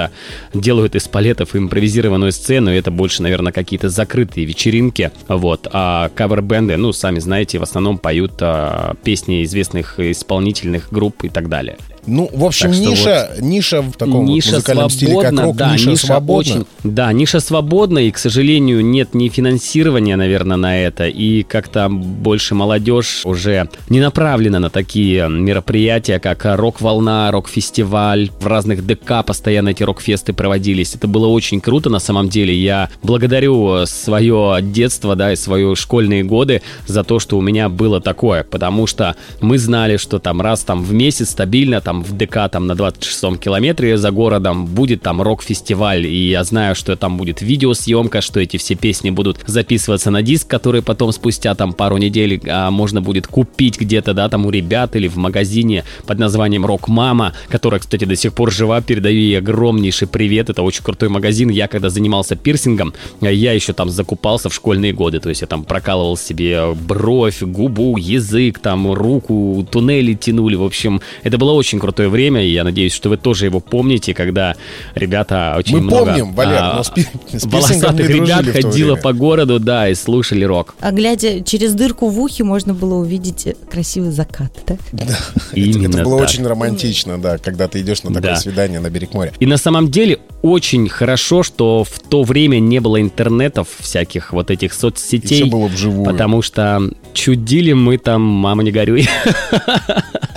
делают 0.53 0.95
из 0.95 1.07
палетов 1.07 1.55
импровизированную 1.55 2.31
сцену, 2.31 2.71
и 2.71 2.75
это 2.77 2.91
больше, 2.91 3.21
наверное, 3.21 3.51
какие-то 3.51 3.89
закрытые 3.89 4.45
вечеринки, 4.45 5.11
вот, 5.27 5.67
а 5.71 6.09
кавер-бенды, 6.15 6.77
ну, 6.77 6.93
сами 6.93 7.19
знаете, 7.19 7.59
в 7.59 7.63
основном 7.63 7.97
поют 7.97 8.33
а, 8.41 8.95
песни 9.03 9.43
известных 9.43 9.99
исполнительных 9.99 10.91
групп 10.91 11.23
и 11.23 11.29
так 11.29 11.49
далее. 11.49 11.77
Ну, 12.07 12.29
в 12.33 12.43
общем, 12.45 12.71
Так 12.71 12.79
ниша, 12.79 13.31
ниша 13.39 13.81
в 13.81 13.93
таком 13.93 14.25
вот 14.25 14.29
ниша 14.29 14.53
музыкальном 14.53 14.89
стиле, 14.89 15.12
как 15.13 15.21
свободна, 15.33 15.43
рок, 15.43 15.55
да, 15.55 15.71
ниша, 15.74 15.95
свободна. 15.95 16.51
очень- 16.53 16.65
да, 16.83 17.12
ниша 17.13 17.39
свободна, 17.39 18.00
и, 18.00 18.12
к 18.12 18.17
сожалению, 18.17 18.85
нет 18.85 19.13
ни 19.13 19.29
финансирования, 19.29 20.15
наверное, 20.15 20.57
на 20.57 20.77
это, 20.79 21.07
и 21.07 21.43
как-то 21.43 21.89
больше 21.89 22.55
молодежь 22.55 23.21
уже 23.25 23.69
не 23.89 24.00
направлена 24.00 24.59
на 24.59 24.69
такие 24.69 25.27
мероприятия, 25.29 26.19
как 26.19 26.45
рок-волна, 26.45 27.31
рок-фестиваль, 27.31 28.29
в 28.39 28.47
разных 28.47 28.85
ДК 28.85 29.24
постоянно 29.25 29.69
эти 29.69 29.83
рок-фесты 29.83 30.33
проводились. 30.33 30.95
Это 30.95 31.07
было 31.07 31.27
очень 31.27 31.62
круто, 31.62 31.89
на 31.89 32.00
самом 32.00 32.29
деле. 32.29 32.53
Я 32.55 32.89
благодарю 33.03 33.85
свое 33.85 34.59
детство, 34.62 35.15
да, 35.15 35.33
и 35.33 35.35
свои 35.35 35.74
школьные 35.75 36.24
годы 36.24 36.62
за 36.85 37.03
то, 37.03 37.19
что 37.19 37.38
у 37.38 37.41
меня 37.41 37.69
было 37.69 38.01
такое, 38.01 38.43
потому 38.43 38.88
что 38.88 39.15
мы 39.41 39.57
знали, 39.57 39.97
что 39.97 40.19
там 40.19 40.41
раз 40.41 40.62
там 40.62 40.83
в 40.83 40.93
месяц 40.93 41.29
стабильно, 41.31 41.81
там 41.95 42.03
в 42.03 42.17
ДК 42.17 42.49
там 42.51 42.67
на 42.67 42.73
26-м 42.73 43.37
километре 43.37 43.97
за 43.97 44.11
городом 44.11 44.65
будет 44.65 45.01
там 45.01 45.21
рок-фестиваль, 45.21 46.05
и 46.05 46.29
я 46.29 46.43
знаю, 46.43 46.75
что 46.75 46.95
там 46.95 47.17
будет 47.17 47.41
видеосъемка, 47.41 48.21
что 48.21 48.39
эти 48.39 48.57
все 48.57 48.75
песни 48.75 49.11
будут 49.11 49.39
записываться 49.45 50.11
на 50.11 50.21
диск, 50.21 50.47
который 50.47 50.81
потом 50.81 51.11
спустя 51.11 51.55
там 51.55 51.73
пару 51.73 51.97
недель 51.97 52.41
а, 52.49 52.71
можно 52.71 53.01
будет 53.01 53.27
купить 53.27 53.79
где-то, 53.79 54.13
да, 54.13 54.27
там 54.29 54.45
у 54.45 54.49
ребят 54.49 54.95
или 54.95 55.07
в 55.07 55.15
магазине 55.15 55.83
под 56.05 56.19
названием 56.19 56.65
Рок 56.65 56.87
Мама, 56.87 57.33
которая, 57.49 57.79
кстати, 57.79 58.05
до 58.05 58.15
сих 58.15 58.33
пор 58.33 58.51
жива, 58.51 58.81
передаю 58.81 59.17
ей 59.17 59.37
огромнейший 59.37 60.07
привет, 60.07 60.49
это 60.49 60.61
очень 60.61 60.83
крутой 60.83 61.09
магазин, 61.09 61.49
я 61.49 61.67
когда 61.67 61.89
занимался 61.89 62.35
пирсингом, 62.35 62.93
а, 63.21 63.27
я 63.31 63.53
еще 63.53 63.73
там 63.73 63.89
закупался 63.89 64.49
в 64.49 64.53
школьные 64.53 64.91
годы, 64.91 65.19
то 65.19 65.29
есть 65.29 65.41
я 65.41 65.47
там 65.47 65.63
прокалывал 65.63 66.17
себе 66.17 66.73
бровь, 66.73 67.41
губу, 67.41 67.97
язык, 67.97 68.59
там 68.59 68.91
руку, 68.91 69.65
туннели 69.71 70.13
тянули, 70.13 70.55
в 70.55 70.63
общем, 70.63 71.01
это 71.23 71.37
было 71.37 71.53
очень 71.53 71.79
крутое 71.85 72.09
время, 72.09 72.43
и 72.43 72.49
я 72.49 72.63
надеюсь, 72.63 72.93
что 72.93 73.09
вы 73.09 73.17
тоже 73.17 73.45
его 73.45 73.59
помните, 73.59 74.13
когда 74.15 74.55
ребята 74.95 75.53
очень 75.57 75.75
Мы 75.77 75.81
много... 75.81 76.05
помним, 76.05 76.33
Валер, 76.33 76.57
а, 76.59 76.73
но 76.77 76.83
с, 76.83 76.89
пи- 76.89 77.05
с 77.31 77.43
волосатых 77.45 78.09
ребят 78.09 78.45
ходило 78.47 78.95
по 78.95 79.13
городу, 79.13 79.59
да, 79.59 79.87
и 79.89 79.93
слушали 79.95 80.43
рок. 80.43 80.75
А 80.79 80.91
глядя 80.91 81.41
через 81.43 81.73
дырку 81.73 82.09
в 82.09 82.19
ухе, 82.19 82.43
можно 82.43 82.73
было 82.73 82.95
увидеть 82.95 83.47
красивый 83.71 84.11
закат, 84.11 84.51
да? 84.65 84.75
Это, 84.93 85.15
Именно 85.53 85.95
это 85.97 86.03
было 86.03 86.19
так. 86.19 86.29
очень 86.29 86.45
романтично, 86.47 87.19
да, 87.21 87.37
когда 87.37 87.67
ты 87.67 87.81
идешь 87.81 88.01
на 88.03 88.13
такое 88.13 88.31
Да. 88.31 88.35
свидание 88.37 88.79
на 88.79 88.89
берег 88.89 89.13
моря. 89.13 89.31
И 89.39 89.45
на 89.45 89.57
самом 89.57 89.91
деле 89.91 90.19
очень 90.41 90.89
хорошо, 90.89 91.43
что 91.43 91.83
в 91.83 91.99
то 91.99 92.23
время 92.23 92.59
не 92.59 92.79
было 92.79 92.99
интернетов 93.01 93.67
всяких 93.79 94.33
вот 94.33 94.49
этих 94.51 94.73
И 94.73 94.75
соцсетей. 94.75 95.41
все 95.43 95.45
было 95.45 95.67
вживую. 95.67 96.05
Потому 96.05 96.41
что 96.41 96.81
чудили 97.13 97.73
мы 97.73 97.97
там, 97.97 98.21
мама 98.21 98.63
не 98.63 98.71
горюй. 98.71 99.07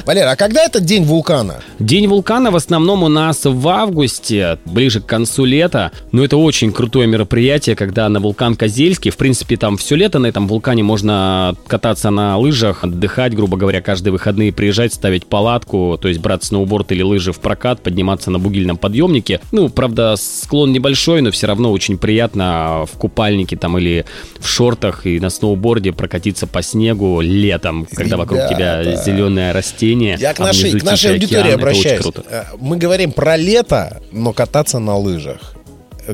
Валер, 0.08 0.26
а 0.26 0.36
когда 0.36 0.64
это 0.64 0.80
день 0.80 1.04
вулкана? 1.04 1.60
День 1.78 2.06
вулкана 2.06 2.50
в 2.50 2.56
основном 2.56 3.02
у 3.02 3.08
нас 3.08 3.44
в 3.44 3.68
августе, 3.68 4.58
ближе 4.64 5.02
к 5.02 5.04
концу 5.04 5.44
лета. 5.44 5.92
Но 6.12 6.24
это 6.24 6.38
очень 6.38 6.72
крутое 6.72 7.06
мероприятие, 7.06 7.76
когда 7.76 8.08
на 8.08 8.18
вулкан 8.18 8.56
Козельский, 8.56 9.10
в 9.10 9.18
принципе, 9.18 9.58
там 9.58 9.76
все 9.76 9.96
лето 9.96 10.18
на 10.18 10.26
этом 10.28 10.48
вулкане 10.48 10.82
можно 10.82 11.54
кататься 11.66 12.08
на 12.08 12.38
лыжах, 12.38 12.84
отдыхать, 12.84 13.34
грубо 13.36 13.58
говоря, 13.58 13.82
каждые 13.82 14.12
выходные 14.12 14.50
приезжать, 14.50 14.94
ставить 14.94 15.26
палатку, 15.26 15.98
то 16.00 16.08
есть 16.08 16.20
брать 16.20 16.42
сноуборд 16.42 16.90
или 16.90 17.02
лыжи 17.02 17.32
в 17.32 17.40
прокат, 17.40 17.82
подниматься 17.82 18.30
на 18.30 18.38
бугильном 18.38 18.78
подъемнике. 18.78 19.42
Ну, 19.52 19.68
правда, 19.68 20.14
склон 20.16 20.72
небольшой, 20.72 21.20
но 21.20 21.30
все 21.32 21.48
равно 21.48 21.70
очень 21.70 21.98
приятно 21.98 22.86
в 22.90 22.96
купальнике 22.96 23.58
там 23.58 23.76
или 23.76 24.06
в 24.38 24.48
шортах 24.48 25.04
и 25.04 25.20
на 25.20 25.28
сноуборде 25.28 25.92
прокатиться 25.92 26.46
по 26.46 26.62
снегу 26.62 27.20
летом, 27.20 27.86
когда 27.92 28.16
вокруг 28.16 28.48
тебя 28.48 28.80
Ребята. 28.80 29.04
зеленое 29.04 29.52
растение. 29.52 29.97
Я 30.20 30.34
к 30.34 30.38
нашей, 30.38 30.78
к 30.78 30.82
нашей 30.84 31.12
аудитории 31.12 31.52
обращаюсь. 31.52 32.04
Э, 32.30 32.44
Мы 32.58 32.76
говорим 32.76 33.12
про 33.12 33.36
лето, 33.36 34.00
но 34.12 34.32
кататься 34.32 34.78
на 34.78 34.96
лыжах. 34.96 35.54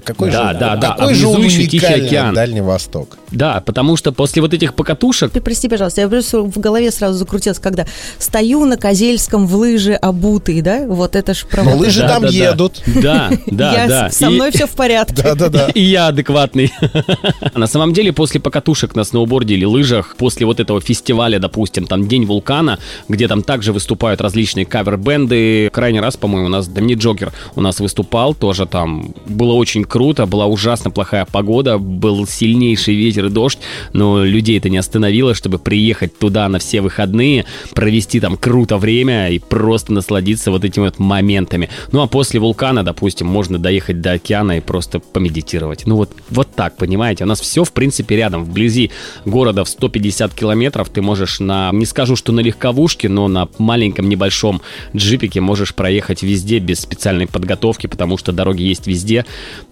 Какой 0.02 0.30
Да, 0.30 0.52
же, 0.52 0.58
да, 0.58 0.76
да. 0.76 0.88
какой 0.92 1.12
А 1.12 1.14
же 1.14 1.26
еще 1.26 1.66
Тихий 1.66 1.76
уникальный 1.78 2.06
океан. 2.06 2.34
Дальний 2.34 2.60
Восток. 2.60 3.18
Да, 3.30 3.62
потому 3.64 3.96
что 3.96 4.12
после 4.12 4.42
вот 4.42 4.54
этих 4.54 4.74
покатушек 4.74 5.30
Ты 5.30 5.40
прости, 5.40 5.68
пожалуйста, 5.68 6.00
я 6.00 6.08
просто 6.08 6.40
в 6.42 6.58
голове 6.58 6.90
сразу 6.90 7.18
закрутилась, 7.18 7.58
когда 7.58 7.86
стою 8.18 8.64
на 8.64 8.76
Козельском 8.76 9.46
в 9.46 9.54
лыжи 9.56 9.92
обутый, 9.94 10.60
да? 10.62 10.84
Вот 10.86 11.16
это 11.16 11.34
ж 11.34 11.44
про 11.46 11.62
Но 11.62 11.76
лыжи. 11.76 12.00
Да, 12.00 12.08
там 12.08 12.22
да, 12.22 12.28
да. 12.28 12.34
едут. 12.34 12.82
Да, 12.86 13.30
да, 13.46 13.72
Я 13.72 13.88
да. 13.88 14.10
Со 14.10 14.30
мной 14.30 14.50
все 14.50 14.66
в 14.66 14.70
порядке. 14.70 15.22
Да-да-да. 15.22 15.68
И 15.74 15.82
я 15.82 16.08
адекватный. 16.08 16.72
На 17.54 17.66
самом 17.66 17.92
деле, 17.92 18.12
после 18.12 18.40
покатушек 18.40 18.94
на 18.94 19.04
сноуборде 19.04 19.54
или 19.54 19.64
лыжах, 19.64 20.16
после 20.16 20.46
вот 20.46 20.60
этого 20.60 20.80
фестиваля, 20.80 21.38
допустим, 21.38 21.86
там 21.86 22.08
День 22.08 22.26
вулкана, 22.26 22.78
где 23.08 23.28
там 23.28 23.42
также 23.42 23.72
выступают 23.72 24.20
различные 24.20 24.66
кавер-бенды. 24.66 25.70
Крайний 25.72 26.00
раз, 26.00 26.16
по-моему, 26.16 26.46
у 26.46 26.50
нас 26.50 26.66
Домини 26.68 26.94
Джокер 26.94 27.32
у 27.56 27.60
нас 27.60 27.80
выступал, 27.80 28.34
тоже 28.34 28.66
там 28.66 29.14
было 29.26 29.52
очень 29.52 29.83
круто, 29.86 30.26
была 30.26 30.46
ужасно 30.46 30.90
плохая 30.90 31.26
погода, 31.30 31.78
был 31.78 32.26
сильнейший 32.26 32.94
ветер 32.94 33.26
и 33.26 33.30
дождь, 33.30 33.58
но 33.92 34.24
людей 34.24 34.58
это 34.58 34.68
не 34.68 34.78
остановило, 34.78 35.34
чтобы 35.34 35.58
приехать 35.58 36.18
туда 36.18 36.48
на 36.48 36.58
все 36.58 36.80
выходные, 36.80 37.44
провести 37.74 38.20
там 38.20 38.36
круто 38.36 38.78
время 38.78 39.30
и 39.30 39.38
просто 39.38 39.92
насладиться 39.92 40.50
вот 40.50 40.64
этими 40.64 40.84
вот 40.84 40.98
моментами. 40.98 41.68
Ну 41.92 42.02
а 42.02 42.06
после 42.06 42.40
вулкана, 42.40 42.84
допустим, 42.84 43.26
можно 43.26 43.58
доехать 43.58 44.00
до 44.00 44.12
океана 44.12 44.58
и 44.58 44.60
просто 44.60 45.00
помедитировать. 45.00 45.86
Ну 45.86 45.96
вот, 45.96 46.10
вот 46.30 46.48
так, 46.54 46.76
понимаете? 46.76 47.24
У 47.24 47.26
нас 47.26 47.40
все, 47.40 47.64
в 47.64 47.72
принципе, 47.72 48.16
рядом, 48.16 48.44
вблизи 48.44 48.90
города 49.24 49.64
в 49.64 49.68
150 49.68 50.34
километров. 50.34 50.88
Ты 50.88 51.02
можешь 51.02 51.40
на, 51.40 51.70
не 51.72 51.86
скажу, 51.86 52.16
что 52.16 52.32
на 52.32 52.40
легковушке, 52.40 53.08
но 53.08 53.28
на 53.28 53.48
маленьком 53.58 54.08
небольшом 54.08 54.62
джипике 54.94 55.40
можешь 55.40 55.74
проехать 55.74 56.22
везде 56.22 56.58
без 56.58 56.80
специальной 56.80 57.26
подготовки, 57.26 57.86
потому 57.86 58.16
что 58.18 58.32
дороги 58.32 58.62
есть 58.62 58.86
везде. 58.86 59.24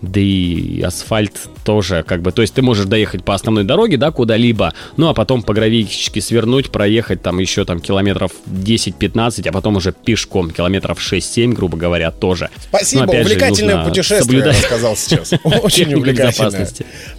Да 0.03 0.21
и 0.21 0.83
асфальт 0.83 1.33
тоже 1.65 2.05
как 2.07 2.23
бы, 2.23 2.33
то 2.33 2.43
есть 2.43 2.55
ты 2.55 2.63
можешь 2.63 2.87
доехать 2.87 3.25
по 3.25 3.35
основной 3.35 3.65
дороге, 3.65 3.97
да, 3.97 4.11
куда-либо, 4.11 4.75
ну 4.97 5.09
а 5.09 5.15
потом 5.15 5.43
по 5.43 5.55
гравийке 5.55 6.21
свернуть, 6.21 6.71
проехать 6.71 7.23
там 7.23 7.39
еще 7.39 7.65
там 7.65 7.81
километров 7.81 8.33
10-15, 8.47 9.49
а 9.49 9.53
потом 9.53 9.77
уже 9.77 9.93
пешком 9.93 10.51
километров 10.51 10.99
6-7, 10.99 11.53
грубо 11.53 11.77
говоря, 11.77 12.11
тоже. 12.11 12.51
Спасибо, 12.69 13.07
Но, 13.07 13.13
увлекательное 13.13 13.79
же, 13.79 13.89
путешествие, 13.89 14.23
соблюдать... 14.23 14.57
сказал 14.57 14.97
сейчас. 14.97 15.33
Очень 15.45 15.95
увлекательное. 15.95 16.69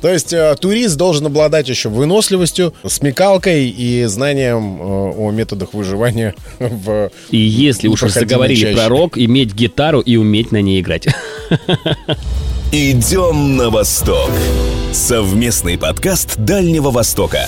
То 0.02 0.10
есть 0.10 0.34
э, 0.34 0.56
турист 0.60 0.98
должен 0.98 1.26
обладать 1.26 1.70
еще 1.70 1.90
выносливостью, 1.90 2.74
смекалкой 2.86 3.70
и 3.70 4.04
знанием 4.06 4.82
э, 4.82 4.84
о 4.84 5.32
методах 5.32 5.74
выживания 5.74 6.36
в 6.60 7.12
И 7.32 7.38
если 7.38 7.88
уж 7.88 8.02
заговорили 8.02 8.74
про 8.74 8.90
рок, 8.90 9.18
иметь 9.18 9.54
гитару 9.54 10.02
и 10.02 10.18
уметь 10.18 10.52
на 10.52 10.62
ней 10.62 10.82
играть. 10.82 11.08
Идем 12.76 13.56
на 13.56 13.70
восток. 13.70 14.32
Совместный 14.92 15.78
подкаст 15.78 16.38
Дальнего 16.38 16.90
Востока. 16.90 17.48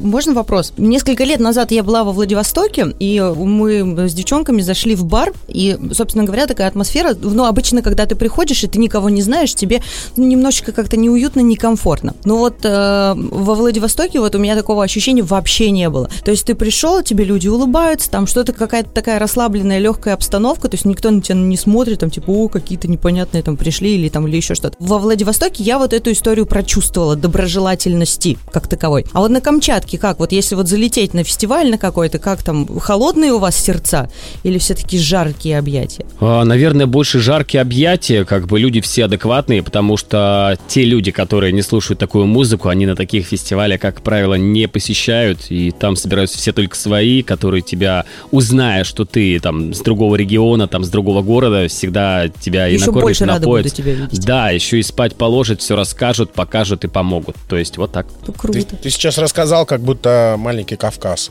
Можно 0.00 0.32
вопрос? 0.32 0.72
Несколько 0.78 1.24
лет 1.24 1.40
назад 1.40 1.70
я 1.72 1.82
была 1.82 2.04
во 2.04 2.12
Владивостоке, 2.12 2.94
и 2.98 3.20
мы 3.20 4.08
с 4.08 4.14
девчонками 4.14 4.62
зашли 4.62 4.94
в 4.94 5.04
бар, 5.04 5.32
и, 5.46 5.78
собственно 5.92 6.24
говоря, 6.24 6.46
такая 6.46 6.68
атмосфера, 6.68 7.14
ну, 7.20 7.44
обычно, 7.44 7.82
когда 7.82 8.06
ты 8.06 8.16
приходишь, 8.16 8.64
и 8.64 8.66
ты 8.66 8.78
никого 8.78 9.10
не 9.10 9.20
знаешь, 9.20 9.54
тебе 9.54 9.82
ну, 10.16 10.26
немножечко 10.26 10.72
как-то 10.72 10.96
неуютно, 10.96 11.40
некомфортно. 11.40 12.14
Но 12.24 12.38
вот 12.38 12.64
э, 12.64 13.14
во 13.14 13.54
Владивостоке 13.54 14.20
вот 14.20 14.34
у 14.34 14.38
меня 14.38 14.56
такого 14.56 14.82
ощущения 14.82 15.22
вообще 15.22 15.70
не 15.70 15.88
было. 15.90 16.08
То 16.24 16.30
есть 16.30 16.46
ты 16.46 16.54
пришел, 16.54 17.02
тебе 17.02 17.24
люди 17.24 17.48
улыбаются, 17.48 18.10
там 18.10 18.26
что-то 18.26 18.52
какая-то 18.52 18.88
такая 18.90 19.18
расслабленная, 19.18 19.78
легкая 19.78 20.14
обстановка, 20.14 20.68
то 20.68 20.76
есть 20.76 20.86
никто 20.86 21.10
на 21.10 21.20
тебя 21.20 21.36
не 21.36 21.58
смотрит, 21.58 22.00
там, 22.00 22.10
типа, 22.10 22.30
о, 22.30 22.48
какие-то 22.48 22.88
непонятные 22.88 23.42
там 23.42 23.58
пришли 23.58 23.96
или 23.96 24.08
там, 24.08 24.26
или 24.26 24.36
еще 24.36 24.54
что-то. 24.54 24.76
Во 24.78 24.98
Владивостоке 24.98 25.62
я 25.62 25.78
вот 25.78 25.92
эту 25.92 26.12
историю 26.12 26.46
прочувствовала, 26.46 27.16
доброжелательности 27.16 28.38
как 28.50 28.66
таковой. 28.66 29.04
А 29.12 29.20
вот 29.20 29.30
на 29.30 29.40
Камчатке 29.40 29.89
все-таки 29.90 29.98
как? 29.98 30.18
Вот 30.20 30.32
если 30.32 30.54
вот 30.54 30.68
залететь 30.68 31.14
на 31.14 31.24
фестиваль 31.24 31.70
на 31.70 31.78
какой-то, 31.78 32.18
как 32.18 32.42
там, 32.42 32.78
холодные 32.78 33.32
у 33.32 33.38
вас 33.38 33.56
сердца 33.56 34.08
или 34.44 34.58
все-таки 34.58 34.98
жаркие 34.98 35.58
объятия? 35.58 36.06
А, 36.20 36.44
наверное, 36.44 36.86
больше 36.86 37.18
жаркие 37.18 37.60
объятия, 37.60 38.24
как 38.24 38.46
бы 38.46 38.60
люди 38.60 38.80
все 38.80 39.06
адекватные, 39.06 39.62
потому 39.62 39.96
что 39.96 40.56
те 40.68 40.84
люди, 40.84 41.10
которые 41.10 41.52
не 41.52 41.62
слушают 41.62 41.98
такую 41.98 42.26
музыку, 42.26 42.68
они 42.68 42.86
на 42.86 42.94
таких 42.94 43.26
фестивалях, 43.26 43.80
как 43.80 44.02
правило, 44.02 44.34
не 44.34 44.68
посещают, 44.68 45.50
и 45.50 45.70
там 45.72 45.96
собираются 45.96 46.38
все 46.38 46.52
только 46.52 46.76
свои, 46.76 47.22
которые 47.22 47.62
тебя, 47.62 48.04
узная, 48.30 48.84
что 48.84 49.04
ты 49.04 49.40
там 49.40 49.74
с 49.74 49.80
другого 49.80 50.16
региона, 50.16 50.68
там 50.68 50.84
с 50.84 50.88
другого 50.88 51.22
города, 51.22 51.66
всегда 51.68 52.28
тебя 52.28 52.66
еще 52.66 52.76
и 52.76 52.80
накормят, 52.80 53.02
больше 53.02 53.26
напоят. 53.26 53.72
тебя 53.72 53.94
видеть. 53.94 54.24
Да, 54.24 54.50
еще 54.50 54.78
и 54.78 54.82
спать 54.82 55.16
положат, 55.16 55.60
все 55.60 55.74
расскажут, 55.74 56.32
покажут 56.32 56.84
и 56.84 56.88
помогут. 56.88 57.36
То 57.48 57.56
есть 57.56 57.76
вот 57.76 57.92
так. 57.92 58.06
Ну, 58.26 58.32
круто. 58.32 58.60
Ты, 58.60 58.76
ты 58.76 58.90
сейчас 58.90 59.18
рассказал, 59.18 59.66
как 59.66 59.79
будто 59.80 60.36
маленький 60.38 60.76
Кавказ. 60.76 61.30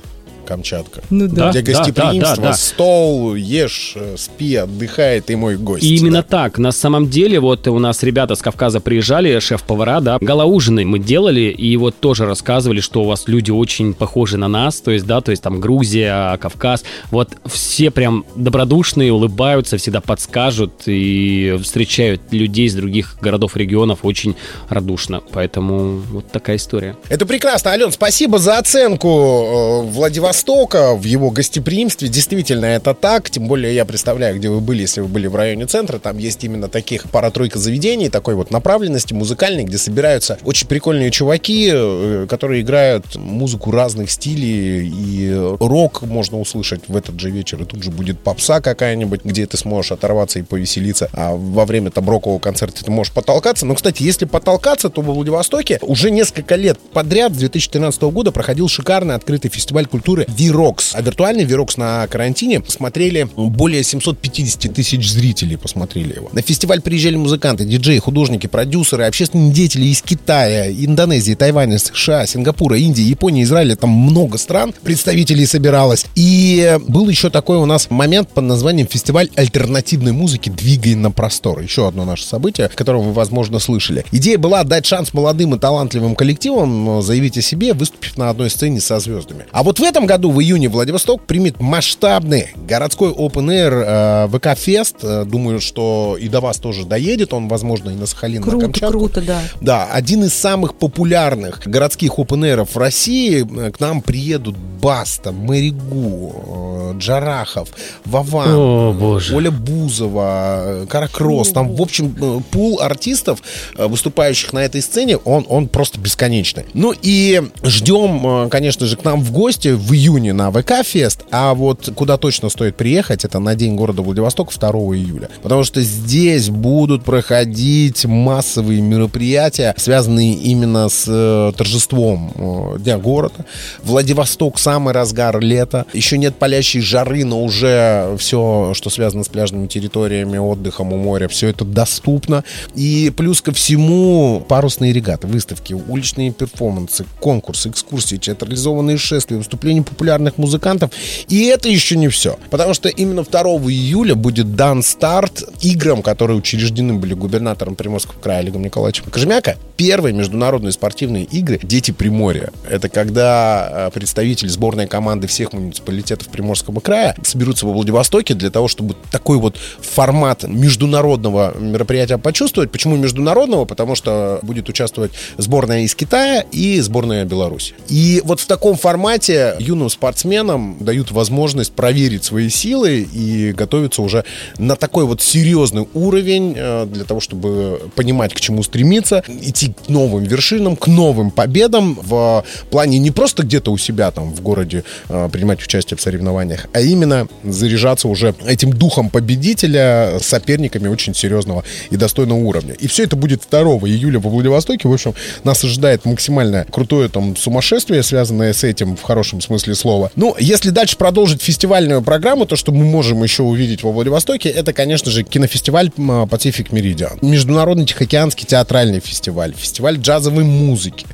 Камчатка. 0.50 1.04
Ну 1.12 1.28
да. 1.28 1.52
Где 1.52 1.62
гостеприимство, 1.62 2.36
да, 2.36 2.42
да, 2.42 2.48
да, 2.50 2.54
стол, 2.54 3.36
ешь, 3.36 3.96
спи, 4.18 4.56
отдыхай, 4.56 5.22
ты 5.22 5.38
мой 5.38 5.58
гость. 5.58 5.84
И 5.84 5.96
именно 5.96 6.24
да. 6.24 6.38
так. 6.38 6.58
На 6.58 6.72
самом 6.72 7.08
деле, 7.08 7.40
вот 7.40 7.68
у 7.68 7.78
нас 7.78 8.02
ребята 8.02 8.34
с 8.34 8.42
Кавказа 8.42 8.80
приезжали, 8.80 9.38
шеф-повара, 9.38 10.00
да, 10.00 10.18
галаужины 10.20 10.86
мы 10.86 10.98
делали, 10.98 11.52
и 11.52 11.78
вот 11.78 12.00
тоже 12.00 12.26
рассказывали, 12.26 12.80
что 12.80 13.04
у 13.04 13.06
вас 13.06 13.28
люди 13.28 13.52
очень 13.52 13.94
похожи 13.94 14.38
на 14.38 14.48
нас, 14.48 14.82
то 14.82 14.90
есть, 14.90 15.06
да, 15.06 15.22
то 15.22 15.30
есть 15.30 15.44
там 15.44 15.60
Грузия, 15.62 16.36
Кавказ, 16.38 16.84
вот 17.12 17.30
все 17.46 17.92
прям 17.92 18.26
добродушные, 18.36 19.14
улыбаются, 19.14 19.78
всегда 19.78 20.02
подскажут 20.02 20.72
и 20.88 21.60
встречают 21.62 22.22
людей 22.32 22.66
из 22.66 22.74
других 22.74 23.18
городов, 23.22 23.56
регионов 23.56 24.00
очень 24.02 24.36
радушно, 24.68 25.22
поэтому 25.32 26.00
вот 26.12 26.32
такая 26.32 26.56
история. 26.56 26.96
Это 27.08 27.28
прекрасно, 27.28 27.70
Ален, 27.70 27.92
спасибо 27.92 28.40
за 28.40 28.58
оценку 28.58 29.10
э, 29.10 29.82
Владивостока 29.92 30.39
Востока, 30.40 30.96
в 30.96 31.04
его 31.04 31.32
гостеприимстве. 31.32 32.08
Действительно, 32.08 32.64
это 32.64 32.94
так. 32.94 33.30
Тем 33.30 33.50
более 33.50 33.76
я 33.76 33.84
представляю, 33.84 34.38
где 34.38 34.48
вы 34.48 34.62
были, 34.62 34.84
если 34.84 35.02
вы 35.02 35.10
были 35.10 35.28
в 35.28 35.36
районе 35.36 35.66
центра. 35.66 36.00
Там 36.00 36.18
есть 36.18 36.42
именно 36.46 36.70
таких 36.70 37.10
пара-тройка 37.12 37.60
заведений, 37.60 38.08
такой 38.08 38.36
вот 38.36 38.50
направленности 38.50 39.14
музыкальной, 39.14 39.66
где 39.66 39.78
собираются 39.78 40.38
очень 40.46 40.66
прикольные 40.70 41.12
чуваки, 41.12 41.70
э, 41.74 42.26
которые 42.30 42.62
играют 42.62 43.18
музыку 43.18 43.72
разных 43.72 44.12
стилей. 44.12 44.88
И 44.88 45.30
рок 45.60 46.04
можно 46.04 46.40
услышать 46.40 46.84
в 46.88 46.96
этот 46.96 47.20
же 47.20 47.32
вечер. 47.32 47.62
И 47.62 47.66
тут 47.66 47.84
же 47.84 47.92
будет 47.92 48.18
попса 48.18 48.62
какая-нибудь, 48.62 49.26
где 49.26 49.46
ты 49.46 49.58
сможешь 49.58 49.92
оторваться 49.92 50.40
и 50.40 50.44
повеселиться. 50.44 51.10
А 51.12 51.36
во 51.36 51.66
время 51.66 51.92
там 51.92 52.10
рокового 52.10 52.40
концерта 52.40 52.86
ты 52.86 52.92
можешь 52.92 53.12
потолкаться. 53.12 53.66
Но, 53.66 53.76
кстати, 53.76 54.04
если 54.04 54.24
потолкаться, 54.24 54.90
то 54.90 55.02
во 55.02 55.14
Владивостоке 55.14 55.80
уже 55.82 56.12
несколько 56.12 56.56
лет 56.56 56.80
подряд, 56.94 57.34
с 57.34 57.38
2013 57.40 58.02
года, 58.04 58.32
проходил 58.32 58.70
шикарный 58.70 59.16
открытый 59.16 59.52
фестиваль 59.52 59.86
культуры 59.86 60.28
Virox. 60.30 60.92
А 60.94 61.02
виртуальный 61.02 61.46
Virox 61.46 61.74
на 61.78 62.08
карантине 62.08 62.62
смотрели 62.68 63.28
более 63.36 63.84
750 63.84 64.74
тысяч 64.74 65.10
зрителей 65.10 65.58
посмотрели 65.58 66.16
его. 66.16 66.30
На 66.34 66.42
фестиваль 66.42 66.82
приезжали 66.82 67.16
музыканты, 67.16 67.66
диджеи, 67.66 68.00
художники, 68.00 68.48
продюсеры, 68.48 69.06
общественные 69.06 69.52
деятели 69.52 69.88
из 69.88 70.02
Китая, 70.02 70.72
Индонезии, 70.72 71.34
Тайваня, 71.34 71.78
США, 71.78 72.26
Сингапура, 72.26 72.78
Индии, 72.78 73.04
Японии, 73.04 73.44
Израиля. 73.44 73.76
Там 73.76 73.90
много 73.90 74.38
стран 74.38 74.74
представителей 74.84 75.46
собиралось. 75.46 76.06
И 76.16 76.78
был 76.88 77.10
еще 77.10 77.30
такой 77.30 77.58
у 77.58 77.66
нас 77.66 77.90
момент 77.90 78.30
под 78.30 78.46
названием 78.46 78.88
фестиваль 78.88 79.30
альтернативной 79.36 80.12
музыки 80.12 80.50
«Двигай 80.50 80.96
на 80.96 81.12
простор». 81.12 81.60
Еще 81.60 81.88
одно 81.88 82.06
наше 82.06 82.26
событие, 82.26 82.70
которое 82.74 83.04
вы, 83.04 83.14
возможно, 83.14 83.60
слышали. 83.60 84.06
Идея 84.12 84.38
была 84.38 84.64
дать 84.64 84.86
шанс 84.86 85.14
молодым 85.14 85.56
и 85.56 85.60
талантливым 85.60 86.16
коллективам 86.16 87.02
заявить 87.02 87.38
о 87.38 87.42
себе, 87.42 87.74
выступив 87.74 88.18
на 88.18 88.30
одной 88.30 88.50
сцене 88.50 88.80
со 88.80 89.00
звездами. 89.00 89.46
А 89.52 89.64
вот 89.64 89.80
в 89.80 89.84
этом 89.84 90.06
году 90.10 90.32
в 90.32 90.42
июне 90.42 90.70
Владивосток 90.70 91.22
примет 91.28 91.60
масштабный 91.60 92.48
городской 92.56 93.12
Open 93.12 93.46
Air 93.46 93.84
э, 93.86 94.28
ВК-фест. 94.30 94.96
Э, 95.04 95.24
думаю, 95.24 95.62
что 95.62 96.18
и 96.20 96.28
до 96.28 96.42
вас 96.42 96.58
тоже 96.58 96.86
доедет. 96.86 97.32
Он, 97.32 97.48
возможно, 97.48 97.92
и 97.92 97.94
на 97.94 98.08
Сахалин, 98.08 98.42
круто, 98.42 98.58
на 98.58 98.64
Камчатку. 98.64 98.98
Круто, 98.98 99.22
да. 99.22 99.40
Да, 99.62 99.86
один 99.92 100.24
из 100.24 100.34
самых 100.34 100.74
популярных 100.74 101.62
городских 101.64 102.18
Open 102.18 102.40
Air 102.40 102.66
в 102.66 102.76
России. 102.76 103.48
Э, 103.68 103.70
к 103.70 103.80
нам 103.80 104.02
приедут 104.02 104.58
Баста, 104.58 105.32
Маригу, 105.32 106.96
Джарахов, 106.98 107.70
Вован, 108.06 108.50
О, 108.50 108.94
боже. 108.94 109.36
Оля 109.36 109.52
Бузова, 109.52 110.88
Каракросс. 110.90 111.50
Там, 111.50 111.76
в 111.76 111.82
общем, 111.84 112.44
пул 112.50 112.80
артистов, 112.82 113.44
выступающих 113.78 114.54
на 114.54 114.60
этой 114.60 114.82
сцене, 114.82 115.18
он, 115.18 115.46
он 115.50 115.68
просто 115.68 116.00
бесконечный. 116.00 116.66
Ну 116.74 116.96
и 117.00 117.44
ждем, 117.64 118.50
конечно 118.50 118.88
же, 118.88 118.98
к 118.98 119.04
нам 119.04 119.22
в 119.22 119.32
гости 119.32 119.68
в 119.68 119.99
июне 120.00 120.34
на 120.34 120.50
ВК-фест, 120.50 121.26
а 121.30 121.54
вот 121.54 121.92
куда 121.96 122.18
точно 122.18 122.50
стоит 122.50 122.76
приехать, 122.78 123.26
это 123.26 123.40
на 123.40 123.56
День 123.56 123.76
города 123.76 124.02
Владивосток 124.02 124.54
2 124.58 124.70
июля. 124.70 125.30
Потому 125.44 125.64
что 125.64 125.82
здесь 125.82 126.50
будут 126.50 127.04
проходить 127.04 128.06
массовые 128.06 128.82
мероприятия, 128.82 129.74
связанные 129.78 130.34
именно 130.34 130.88
с 130.88 131.06
э, 131.08 131.52
торжеством 131.58 132.32
э, 132.36 132.80
Дня 132.80 132.98
города. 132.98 133.46
Владивосток 133.84 134.58
самый 134.58 134.94
разгар 134.94 135.40
лета. 135.40 135.86
Еще 135.94 136.18
нет 136.18 136.36
палящей 136.36 136.80
жары, 136.82 137.26
но 137.26 137.44
уже 137.44 138.16
все, 138.18 138.72
что 138.74 138.90
связано 138.90 139.24
с 139.24 139.28
пляжными 139.28 139.68
территориями, 139.68 140.38
отдыхом 140.38 140.94
у 140.94 140.98
моря, 140.98 141.28
все 141.28 141.50
это 141.50 141.66
доступно. 141.66 142.44
И 142.76 143.12
плюс 143.16 143.42
ко 143.42 143.52
всему 143.52 144.44
парусные 144.48 144.94
регаты, 144.94 145.28
выставки, 145.28 145.74
уличные 145.74 146.32
перформансы, 146.32 147.06
конкурсы, 147.20 147.70
экскурсии, 147.70 148.16
театрализованные 148.16 148.98
шествия, 148.98 149.38
выступления 149.38 149.84
популярных 149.90 150.38
музыкантов. 150.38 150.92
И 151.28 151.46
это 151.46 151.70
еще 151.70 151.98
не 151.98 152.08
все. 152.08 152.38
Потому 152.50 152.74
что 152.74 152.90
именно 152.90 153.24
2 153.24 153.42
июля 153.42 154.16
будет 154.16 154.56
дан 154.56 154.84
старт 154.84 155.44
играм, 155.62 156.02
которые 156.02 156.38
учреждены 156.38 156.94
были 156.94 157.14
губернатором 157.14 157.76
Приморского 157.76 158.20
края 158.20 158.40
Олегом 158.40 158.64
Николаевичем 158.64 159.06
Кожемяка. 159.12 159.58
Первые 159.78 160.14
международные 160.14 160.72
спортивные 160.72 161.24
игры 161.24 161.60
«Дети 161.62 161.92
Приморья». 161.92 162.52
Это 162.70 162.90
когда 162.90 163.88
э, 163.88 163.92
представители 163.94 164.50
сборной 164.50 164.88
команды 164.88 165.28
всех 165.28 165.54
муниципалитетов 165.54 166.28
Приморского 166.28 166.80
края 166.80 167.16
соберутся 167.24 167.66
во 167.66 167.74
Владивостоке 167.74 168.34
для 168.34 168.50
того, 168.50 168.68
чтобы 168.68 168.96
такой 169.12 169.38
вот 169.38 169.58
формат 169.80 170.44
международного 170.44 171.58
мероприятия 171.58 172.18
почувствовать. 172.18 172.72
Почему 172.72 172.98
международного? 172.98 173.66
Потому 173.66 173.96
что 173.96 174.40
будет 174.42 174.68
участвовать 174.70 175.12
сборная 175.38 175.82
из 175.82 175.96
Китая 175.96 176.44
и 176.52 176.80
сборная 176.82 177.26
Беларуси. 177.26 177.74
И 177.88 178.22
вот 178.26 178.40
в 178.40 178.46
таком 178.46 178.76
формате 178.76 179.56
юные 179.60 179.79
юным 179.80 179.90
спортсменам 179.90 180.78
дают 180.80 181.12
возможность 181.12 181.72
проверить 181.72 182.26
свои 182.26 182.50
силы 182.50 183.08
и 183.14 183.54
готовиться 183.54 184.02
уже 184.02 184.26
на 184.58 184.76
такой 184.76 185.06
вот 185.06 185.22
серьезный 185.22 185.88
уровень 185.94 186.54
э, 186.58 186.86
для 186.86 187.06
того, 187.06 187.22
чтобы 187.22 187.82
понимать, 187.96 188.34
к 188.34 188.40
чему 188.40 188.62
стремиться, 188.64 189.24
идти 189.42 189.74
к 189.74 189.88
новым 189.88 190.26
вершинам, 190.26 190.76
к 190.76 190.88
новым 190.88 191.32
победам 191.32 191.98
в 192.02 192.44
плане 192.70 193.00
не 193.00 193.12
просто 193.12 193.44
где-то 193.44 193.72
у 193.72 193.78
себя 193.78 194.12
там 194.12 194.34
в 194.34 194.42
городе 194.42 194.84
э, 195.08 195.30
принимать 195.32 195.64
участие 195.64 195.98
в 195.98 196.02
соревнованиях, 196.02 196.68
а 196.74 196.82
именно 196.82 197.28
заряжаться 197.44 198.10
уже 198.10 198.36
этим 198.46 198.74
духом 198.74 199.10
победителя 199.10 200.18
соперниками 200.20 200.90
очень 200.90 201.16
серьезного 201.16 201.64
и 201.90 201.96
достойного 201.96 202.40
уровня. 202.40 202.74
И 202.74 202.88
все 202.88 203.04
это 203.04 203.16
будет 203.16 203.44
2 203.50 203.60
июля 203.88 204.20
во 204.20 204.30
Владивостоке. 204.30 204.90
В 204.90 204.94
общем, 204.94 205.14
нас 205.44 205.64
ожидает 205.64 206.04
максимально 206.06 206.66
крутое 206.70 207.08
там 207.08 207.38
сумасшествие, 207.38 208.04
связанное 208.04 208.52
с 208.52 208.64
этим 208.66 208.98
в 208.98 209.04
хорошем 209.04 209.42
смысле 209.42 209.69
слова. 209.76 210.12
Ну, 210.16 210.36
если 210.40 210.70
дальше 210.70 210.98
продолжить 210.98 211.42
фестивальную 211.42 212.02
программу, 212.02 212.46
то, 212.46 212.56
что 212.56 212.72
мы 212.72 212.86
можем 212.86 213.24
еще 213.24 213.44
увидеть 213.44 213.84
во 213.84 213.92
Владивостоке, 213.92 214.50
это, 214.50 214.74
конечно 214.74 215.12
же, 215.12 215.24
кинофестиваль 215.24 215.90
Pacific 215.98 216.70
Meridian. 216.70 217.18
Международный 217.22 217.86
Тихоокеанский 217.86 218.46
театральный 218.46 219.00
фестиваль. 219.00 219.54
Фестиваль 219.56 219.98
джазовой 219.98 220.44
музыки. 220.44 221.06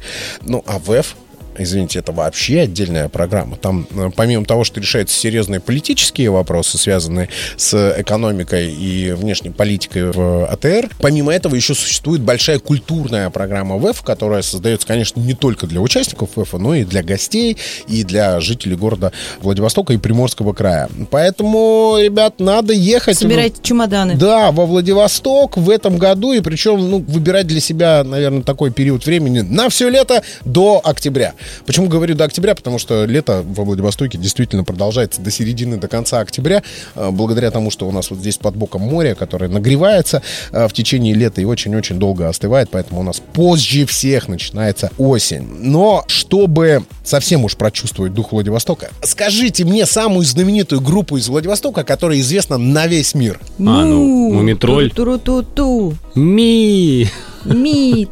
Ну, 0.42 0.64
а 0.66 0.80
ВЭФ 0.80 1.16
извините, 1.58 2.00
это 2.00 2.12
вообще 2.12 2.62
отдельная 2.62 3.10
программа. 3.10 3.58
Там, 3.58 3.88
э, 3.92 4.10
помимо 4.16 4.46
того, 4.46 4.64
что 4.64 4.80
решаются 4.80 5.18
серьезные 5.18 5.60
политические 5.60 6.30
вопросы, 6.30 6.78
связанные 6.78 7.30
с 7.58 7.94
экономикой 7.98 8.74
и 8.74 9.12
внешней 9.12 9.52
политикой 9.52 10.12
в 10.12 10.46
АТР, 10.46 10.90
помимо 11.00 11.34
этого 11.34 11.56
еще 11.56 11.74
существует 11.74 12.22
большая 12.22 12.60
культурная 12.60 13.30
программа 13.30 13.78
ВЭФ, 13.78 14.02
которая 14.02 14.42
создается, 14.42 14.88
конечно, 14.88 15.20
не 15.20 15.34
только 15.34 15.68
для 15.68 15.82
участников 15.82 16.32
ВЭФ, 16.36 16.54
но 16.54 16.76
и 16.76 16.84
для 16.84 17.04
гостей, 17.04 17.58
и 17.88 18.04
для 18.04 18.40
жителей 18.40 18.76
города 18.76 19.12
Владивостока 19.42 19.94
и 19.94 19.98
Приморского 19.98 20.54
края. 20.54 20.90
Поэтому, 21.12 21.98
ребят, 22.00 22.40
надо 22.40 22.74
ехать. 22.74 23.18
Собирайте 23.18 23.58
чемоданы. 23.62 24.16
Да, 24.16 24.52
во 24.52 24.66
Владивосток 24.66 25.58
в 25.58 25.70
этом 25.70 25.98
году, 25.98 26.34
и 26.34 26.42
причем, 26.42 26.90
ну, 26.90 27.00
выбирать 27.00 27.48
для 27.48 27.60
себя, 27.60 28.04
наверное, 28.04 28.44
такой 28.44 28.72
период 28.72 29.06
времени 29.06 29.42
на 29.42 29.70
все 29.70 29.90
лето 29.90 30.24
до 30.44 30.82
октября. 30.84 31.34
Почему 31.66 31.88
говорю 31.88 32.16
до 32.16 32.26
октября? 32.26 32.56
Потому 32.56 32.80
что 32.80 33.06
лето 33.06 33.44
во 33.46 33.64
Владивостоке 33.64 34.18
действительно 34.18 34.64
продолжается 34.64 35.22
до 35.22 35.32
середины, 35.32 35.78
до 35.78 35.88
конца 35.88 36.20
октября, 36.20 36.64
э, 36.96 37.10
благодаря 37.12 37.52
тому, 37.52 37.72
что 37.72 37.88
у 37.88 37.92
нас 37.92 38.10
вот 38.10 38.20
здесь 38.20 38.38
под 38.38 38.56
боком 38.56 38.82
море, 38.82 39.16
которое 39.16 39.50
нагревается 39.50 40.22
э, 40.52 40.68
в 40.68 40.74
течение 40.74 41.14
лета 41.14 41.42
и 41.42 41.46
очень-очень 41.46 42.00
долго 42.00 42.28
остывает, 42.28 42.70
поэтому 42.70 43.02
у 43.02 43.04
нас 43.04 43.22
позже 43.34 43.86
всех 43.86 44.28
начинается 44.28 44.92
осень. 44.98 45.48
Но 45.60 46.04
чтобы 46.08 46.84
совсем 47.04 47.44
уж 47.44 47.56
прочувствовать 47.56 48.14
дух 48.14 48.32
Владивостока, 48.32 48.90
скажите 49.02 49.66
мне 49.66 49.86
самую 49.86 50.26
знаменитую 50.26 50.82
группу 50.82 51.18
из 51.18 51.28
Владивостока, 51.28 51.84
которая 51.84 52.20
известна 52.20 52.58
на 52.58 52.88
весь 52.88 53.14
мир. 53.16 53.40
А, 53.60 53.62
ну, 53.86 54.34
Мумитроль. 54.34 54.92
Ту-ту-ту-ту. 54.92 55.96
Ми. 56.16 57.10
Ми. 57.46 58.08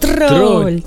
Тролль. 0.00 0.82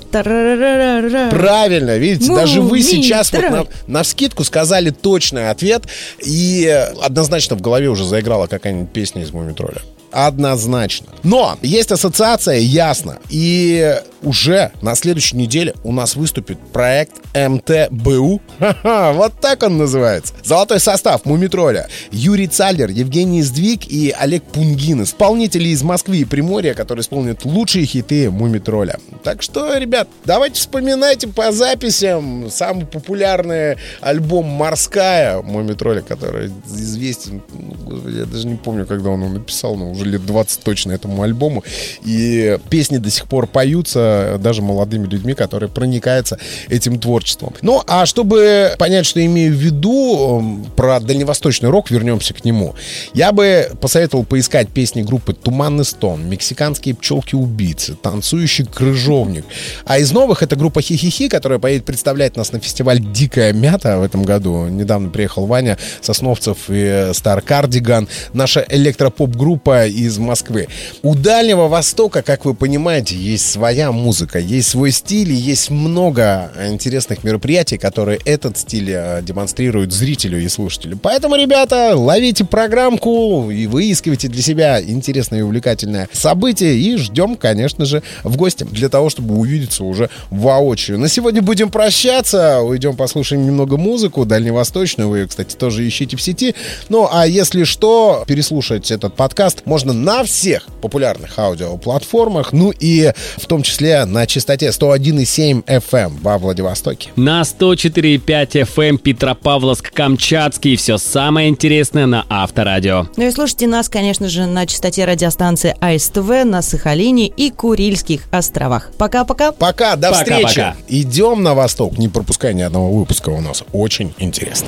Правильно, 1.30 1.96
видите, 1.98 2.32
даже 2.32 2.60
вы 2.60 2.82
сейчас 2.82 3.32
вот 3.32 3.42
на, 3.42 3.66
на 3.86 4.04
скидку 4.04 4.44
сказали 4.44 4.90
точный 4.90 5.50
ответ, 5.50 5.82
и 6.24 6.66
однозначно 7.02 7.56
в 7.56 7.60
голове 7.60 7.88
уже 7.88 8.04
заиграла 8.04 8.46
какая-нибудь 8.46 8.90
песня 8.92 9.22
из 9.22 9.32
Мумитроля. 9.32 9.80
Однозначно. 10.10 11.08
Но 11.22 11.58
есть 11.62 11.92
ассоциация, 11.92 12.58
ясно. 12.58 13.18
И 13.28 13.94
уже 14.22 14.72
на 14.82 14.94
следующей 14.94 15.36
неделе 15.36 15.74
у 15.84 15.92
нас 15.92 16.16
выступит 16.16 16.58
проект 16.72 17.16
МТБУ. 17.34 18.40
Ха-ха, 18.58 19.12
вот 19.12 19.34
так 19.40 19.62
он 19.62 19.78
называется. 19.78 20.34
Золотой 20.42 20.80
состав 20.80 21.24
Мумитроля. 21.24 21.88
Юрий 22.10 22.48
Цалер, 22.48 22.90
Евгений 22.90 23.42
Сдвиг 23.42 23.86
и 23.86 24.14
Олег 24.18 24.42
Пунгин. 24.44 25.02
Исполнители 25.02 25.68
из 25.68 25.82
Москвы 25.82 26.18
и 26.18 26.24
Приморья, 26.24 26.74
которые 26.74 27.02
исполнят 27.02 27.44
лучшие 27.44 27.84
хиты 27.86 28.30
Мумитроля. 28.30 28.98
Так 29.22 29.42
что, 29.42 29.76
ребят, 29.76 30.08
давайте 30.24 30.56
вспоминайте 30.56 31.28
по 31.28 31.52
записям 31.52 32.50
самый 32.50 32.86
популярный 32.86 33.76
альбом 34.00 34.46
«Морская» 34.46 35.42
Мумитроля, 35.42 36.00
который 36.00 36.50
известен, 36.66 37.42
ну, 37.52 38.08
я 38.08 38.24
даже 38.24 38.46
не 38.46 38.56
помню, 38.56 38.86
когда 38.86 39.10
он 39.10 39.22
его 39.22 39.32
написал, 39.32 39.76
но 39.76 39.90
уже 39.90 39.97
лет 40.04 40.24
20 40.24 40.62
точно 40.62 40.92
этому 40.92 41.22
альбому. 41.22 41.64
И 42.04 42.58
песни 42.70 42.98
до 42.98 43.10
сих 43.10 43.26
пор 43.26 43.46
поются 43.46 44.38
даже 44.40 44.62
молодыми 44.62 45.06
людьми, 45.06 45.34
которые 45.34 45.68
проникаются 45.68 46.38
этим 46.68 46.98
творчеством. 46.98 47.54
Ну, 47.62 47.82
а 47.86 48.06
чтобы 48.06 48.74
понять, 48.78 49.06
что 49.06 49.24
имею 49.24 49.52
в 49.52 49.56
виду, 49.56 50.38
эм, 50.40 50.64
про 50.76 51.00
дальневосточный 51.00 51.70
рок, 51.70 51.90
вернемся 51.90 52.34
к 52.34 52.44
нему. 52.44 52.74
Я 53.14 53.32
бы 53.32 53.70
посоветовал 53.80 54.24
поискать 54.24 54.68
песни 54.68 55.02
группы 55.02 55.32
«Туманный 55.32 55.84
стон», 55.84 56.28
«Мексиканские 56.28 56.94
пчелки-убийцы», 56.94 57.94
«Танцующий 57.94 58.64
крыжовник». 58.64 59.44
А 59.84 59.98
из 59.98 60.12
новых 60.12 60.42
это 60.42 60.56
группа 60.56 60.82
«Хи-хи-хи», 60.82 61.28
которая 61.28 61.58
поедет 61.58 61.84
представлять 61.84 62.36
нас 62.36 62.52
на 62.52 62.60
фестиваль 62.60 63.00
«Дикая 63.00 63.52
мята» 63.52 63.98
в 63.98 64.02
этом 64.02 64.22
году. 64.22 64.66
Недавно 64.66 65.10
приехал 65.10 65.46
Ваня 65.46 65.78
Сосновцев 66.00 66.58
и 66.68 67.10
Стар 67.12 67.40
Кардиган. 67.40 68.08
Наша 68.32 68.64
электропоп-группа 68.68 69.87
из 69.88 70.18
Москвы. 70.18 70.68
У 71.02 71.14
Дальнего 71.14 71.68
Востока, 71.68 72.22
как 72.22 72.44
вы 72.44 72.54
понимаете, 72.54 73.16
есть 73.16 73.50
своя 73.50 73.92
музыка, 73.92 74.38
есть 74.38 74.68
свой 74.68 74.90
стиль, 74.92 75.32
и 75.32 75.36
есть 75.36 75.70
много 75.70 76.50
интересных 76.68 77.24
мероприятий, 77.24 77.78
которые 77.78 78.20
этот 78.24 78.58
стиль 78.58 78.90
э, 78.92 79.22
демонстрируют 79.22 79.92
зрителю 79.92 80.42
и 80.42 80.48
слушателю. 80.48 80.98
Поэтому, 81.00 81.36
ребята, 81.36 81.92
ловите 81.94 82.44
программку 82.44 83.50
и 83.50 83.66
выискивайте 83.66 84.28
для 84.28 84.42
себя 84.42 84.82
интересное 84.82 85.40
и 85.40 85.42
увлекательное 85.42 86.08
событие. 86.12 86.76
И 86.76 86.96
ждем, 86.96 87.36
конечно 87.36 87.84
же, 87.84 88.02
в 88.24 88.36
гости 88.36 88.64
для 88.64 88.88
того, 88.88 89.10
чтобы 89.10 89.36
увидеться 89.36 89.84
уже 89.84 90.10
воочию. 90.30 90.98
На 90.98 91.08
сегодня 91.08 91.42
будем 91.42 91.70
прощаться. 91.70 92.60
Уйдем 92.60 92.96
послушаем 92.96 93.46
немного 93.46 93.76
музыку 93.76 94.24
дальневосточную. 94.24 95.08
Вы, 95.08 95.26
кстати, 95.26 95.54
тоже 95.56 95.86
ищите 95.86 96.16
в 96.16 96.22
сети. 96.22 96.54
Ну, 96.88 97.08
а 97.10 97.26
если 97.26 97.64
что, 97.64 98.24
переслушать 98.26 98.90
этот 98.90 99.14
подкаст 99.14 99.62
можно 99.78 99.92
на 99.92 100.24
всех 100.24 100.66
популярных 100.82 101.38
аудиоплатформах, 101.38 102.52
ну 102.52 102.72
и 102.72 103.12
в 103.36 103.46
том 103.46 103.62
числе 103.62 104.04
на 104.06 104.26
частоте 104.26 104.70
101,7 104.70 105.64
FM 105.64 106.18
во 106.20 106.36
Владивостоке. 106.38 107.10
На 107.14 107.42
104,5 107.42 108.66
FM 108.74 108.98
Петропавловск-Камчатский. 108.98 110.74
Все 110.74 110.98
самое 110.98 111.48
интересное 111.48 112.06
на 112.06 112.26
Авторадио. 112.28 113.06
Ну 113.16 113.28
и 113.28 113.30
слушайте 113.30 113.68
нас, 113.68 113.88
конечно 113.88 114.28
же, 114.28 114.46
на 114.46 114.66
частоте 114.66 115.04
радиостанции 115.04 115.76
АСТВ 115.80 116.44
на 116.44 116.60
Сахалине 116.60 117.28
и 117.28 117.50
Курильских 117.52 118.22
островах. 118.32 118.90
Пока-пока. 118.98 119.52
Пока, 119.52 119.94
до 119.94 120.08
Пока, 120.08 120.18
встречи. 120.18 120.56
пока. 120.56 120.76
Идем 120.88 121.44
на 121.44 121.54
восток, 121.54 121.98
не 121.98 122.08
пропускай 122.08 122.52
ни 122.52 122.62
одного 122.62 122.90
выпуска 122.90 123.28
у 123.28 123.40
нас. 123.40 123.62
Очень 123.72 124.12
интересно. 124.18 124.66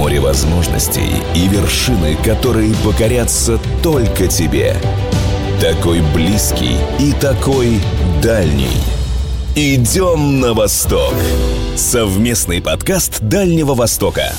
Море 0.00 0.18
возможностей 0.18 1.10
и 1.34 1.46
вершины, 1.46 2.16
которые 2.24 2.74
покорятся 2.82 3.60
только 3.82 4.28
тебе. 4.28 4.74
Такой 5.60 6.00
близкий 6.14 6.76
и 6.98 7.12
такой 7.12 7.78
дальний. 8.22 8.80
Идем 9.54 10.40
на 10.40 10.54
восток. 10.54 11.12
Совместный 11.76 12.62
подкаст 12.62 13.20
Дальнего 13.20 13.74
Востока. 13.74 14.32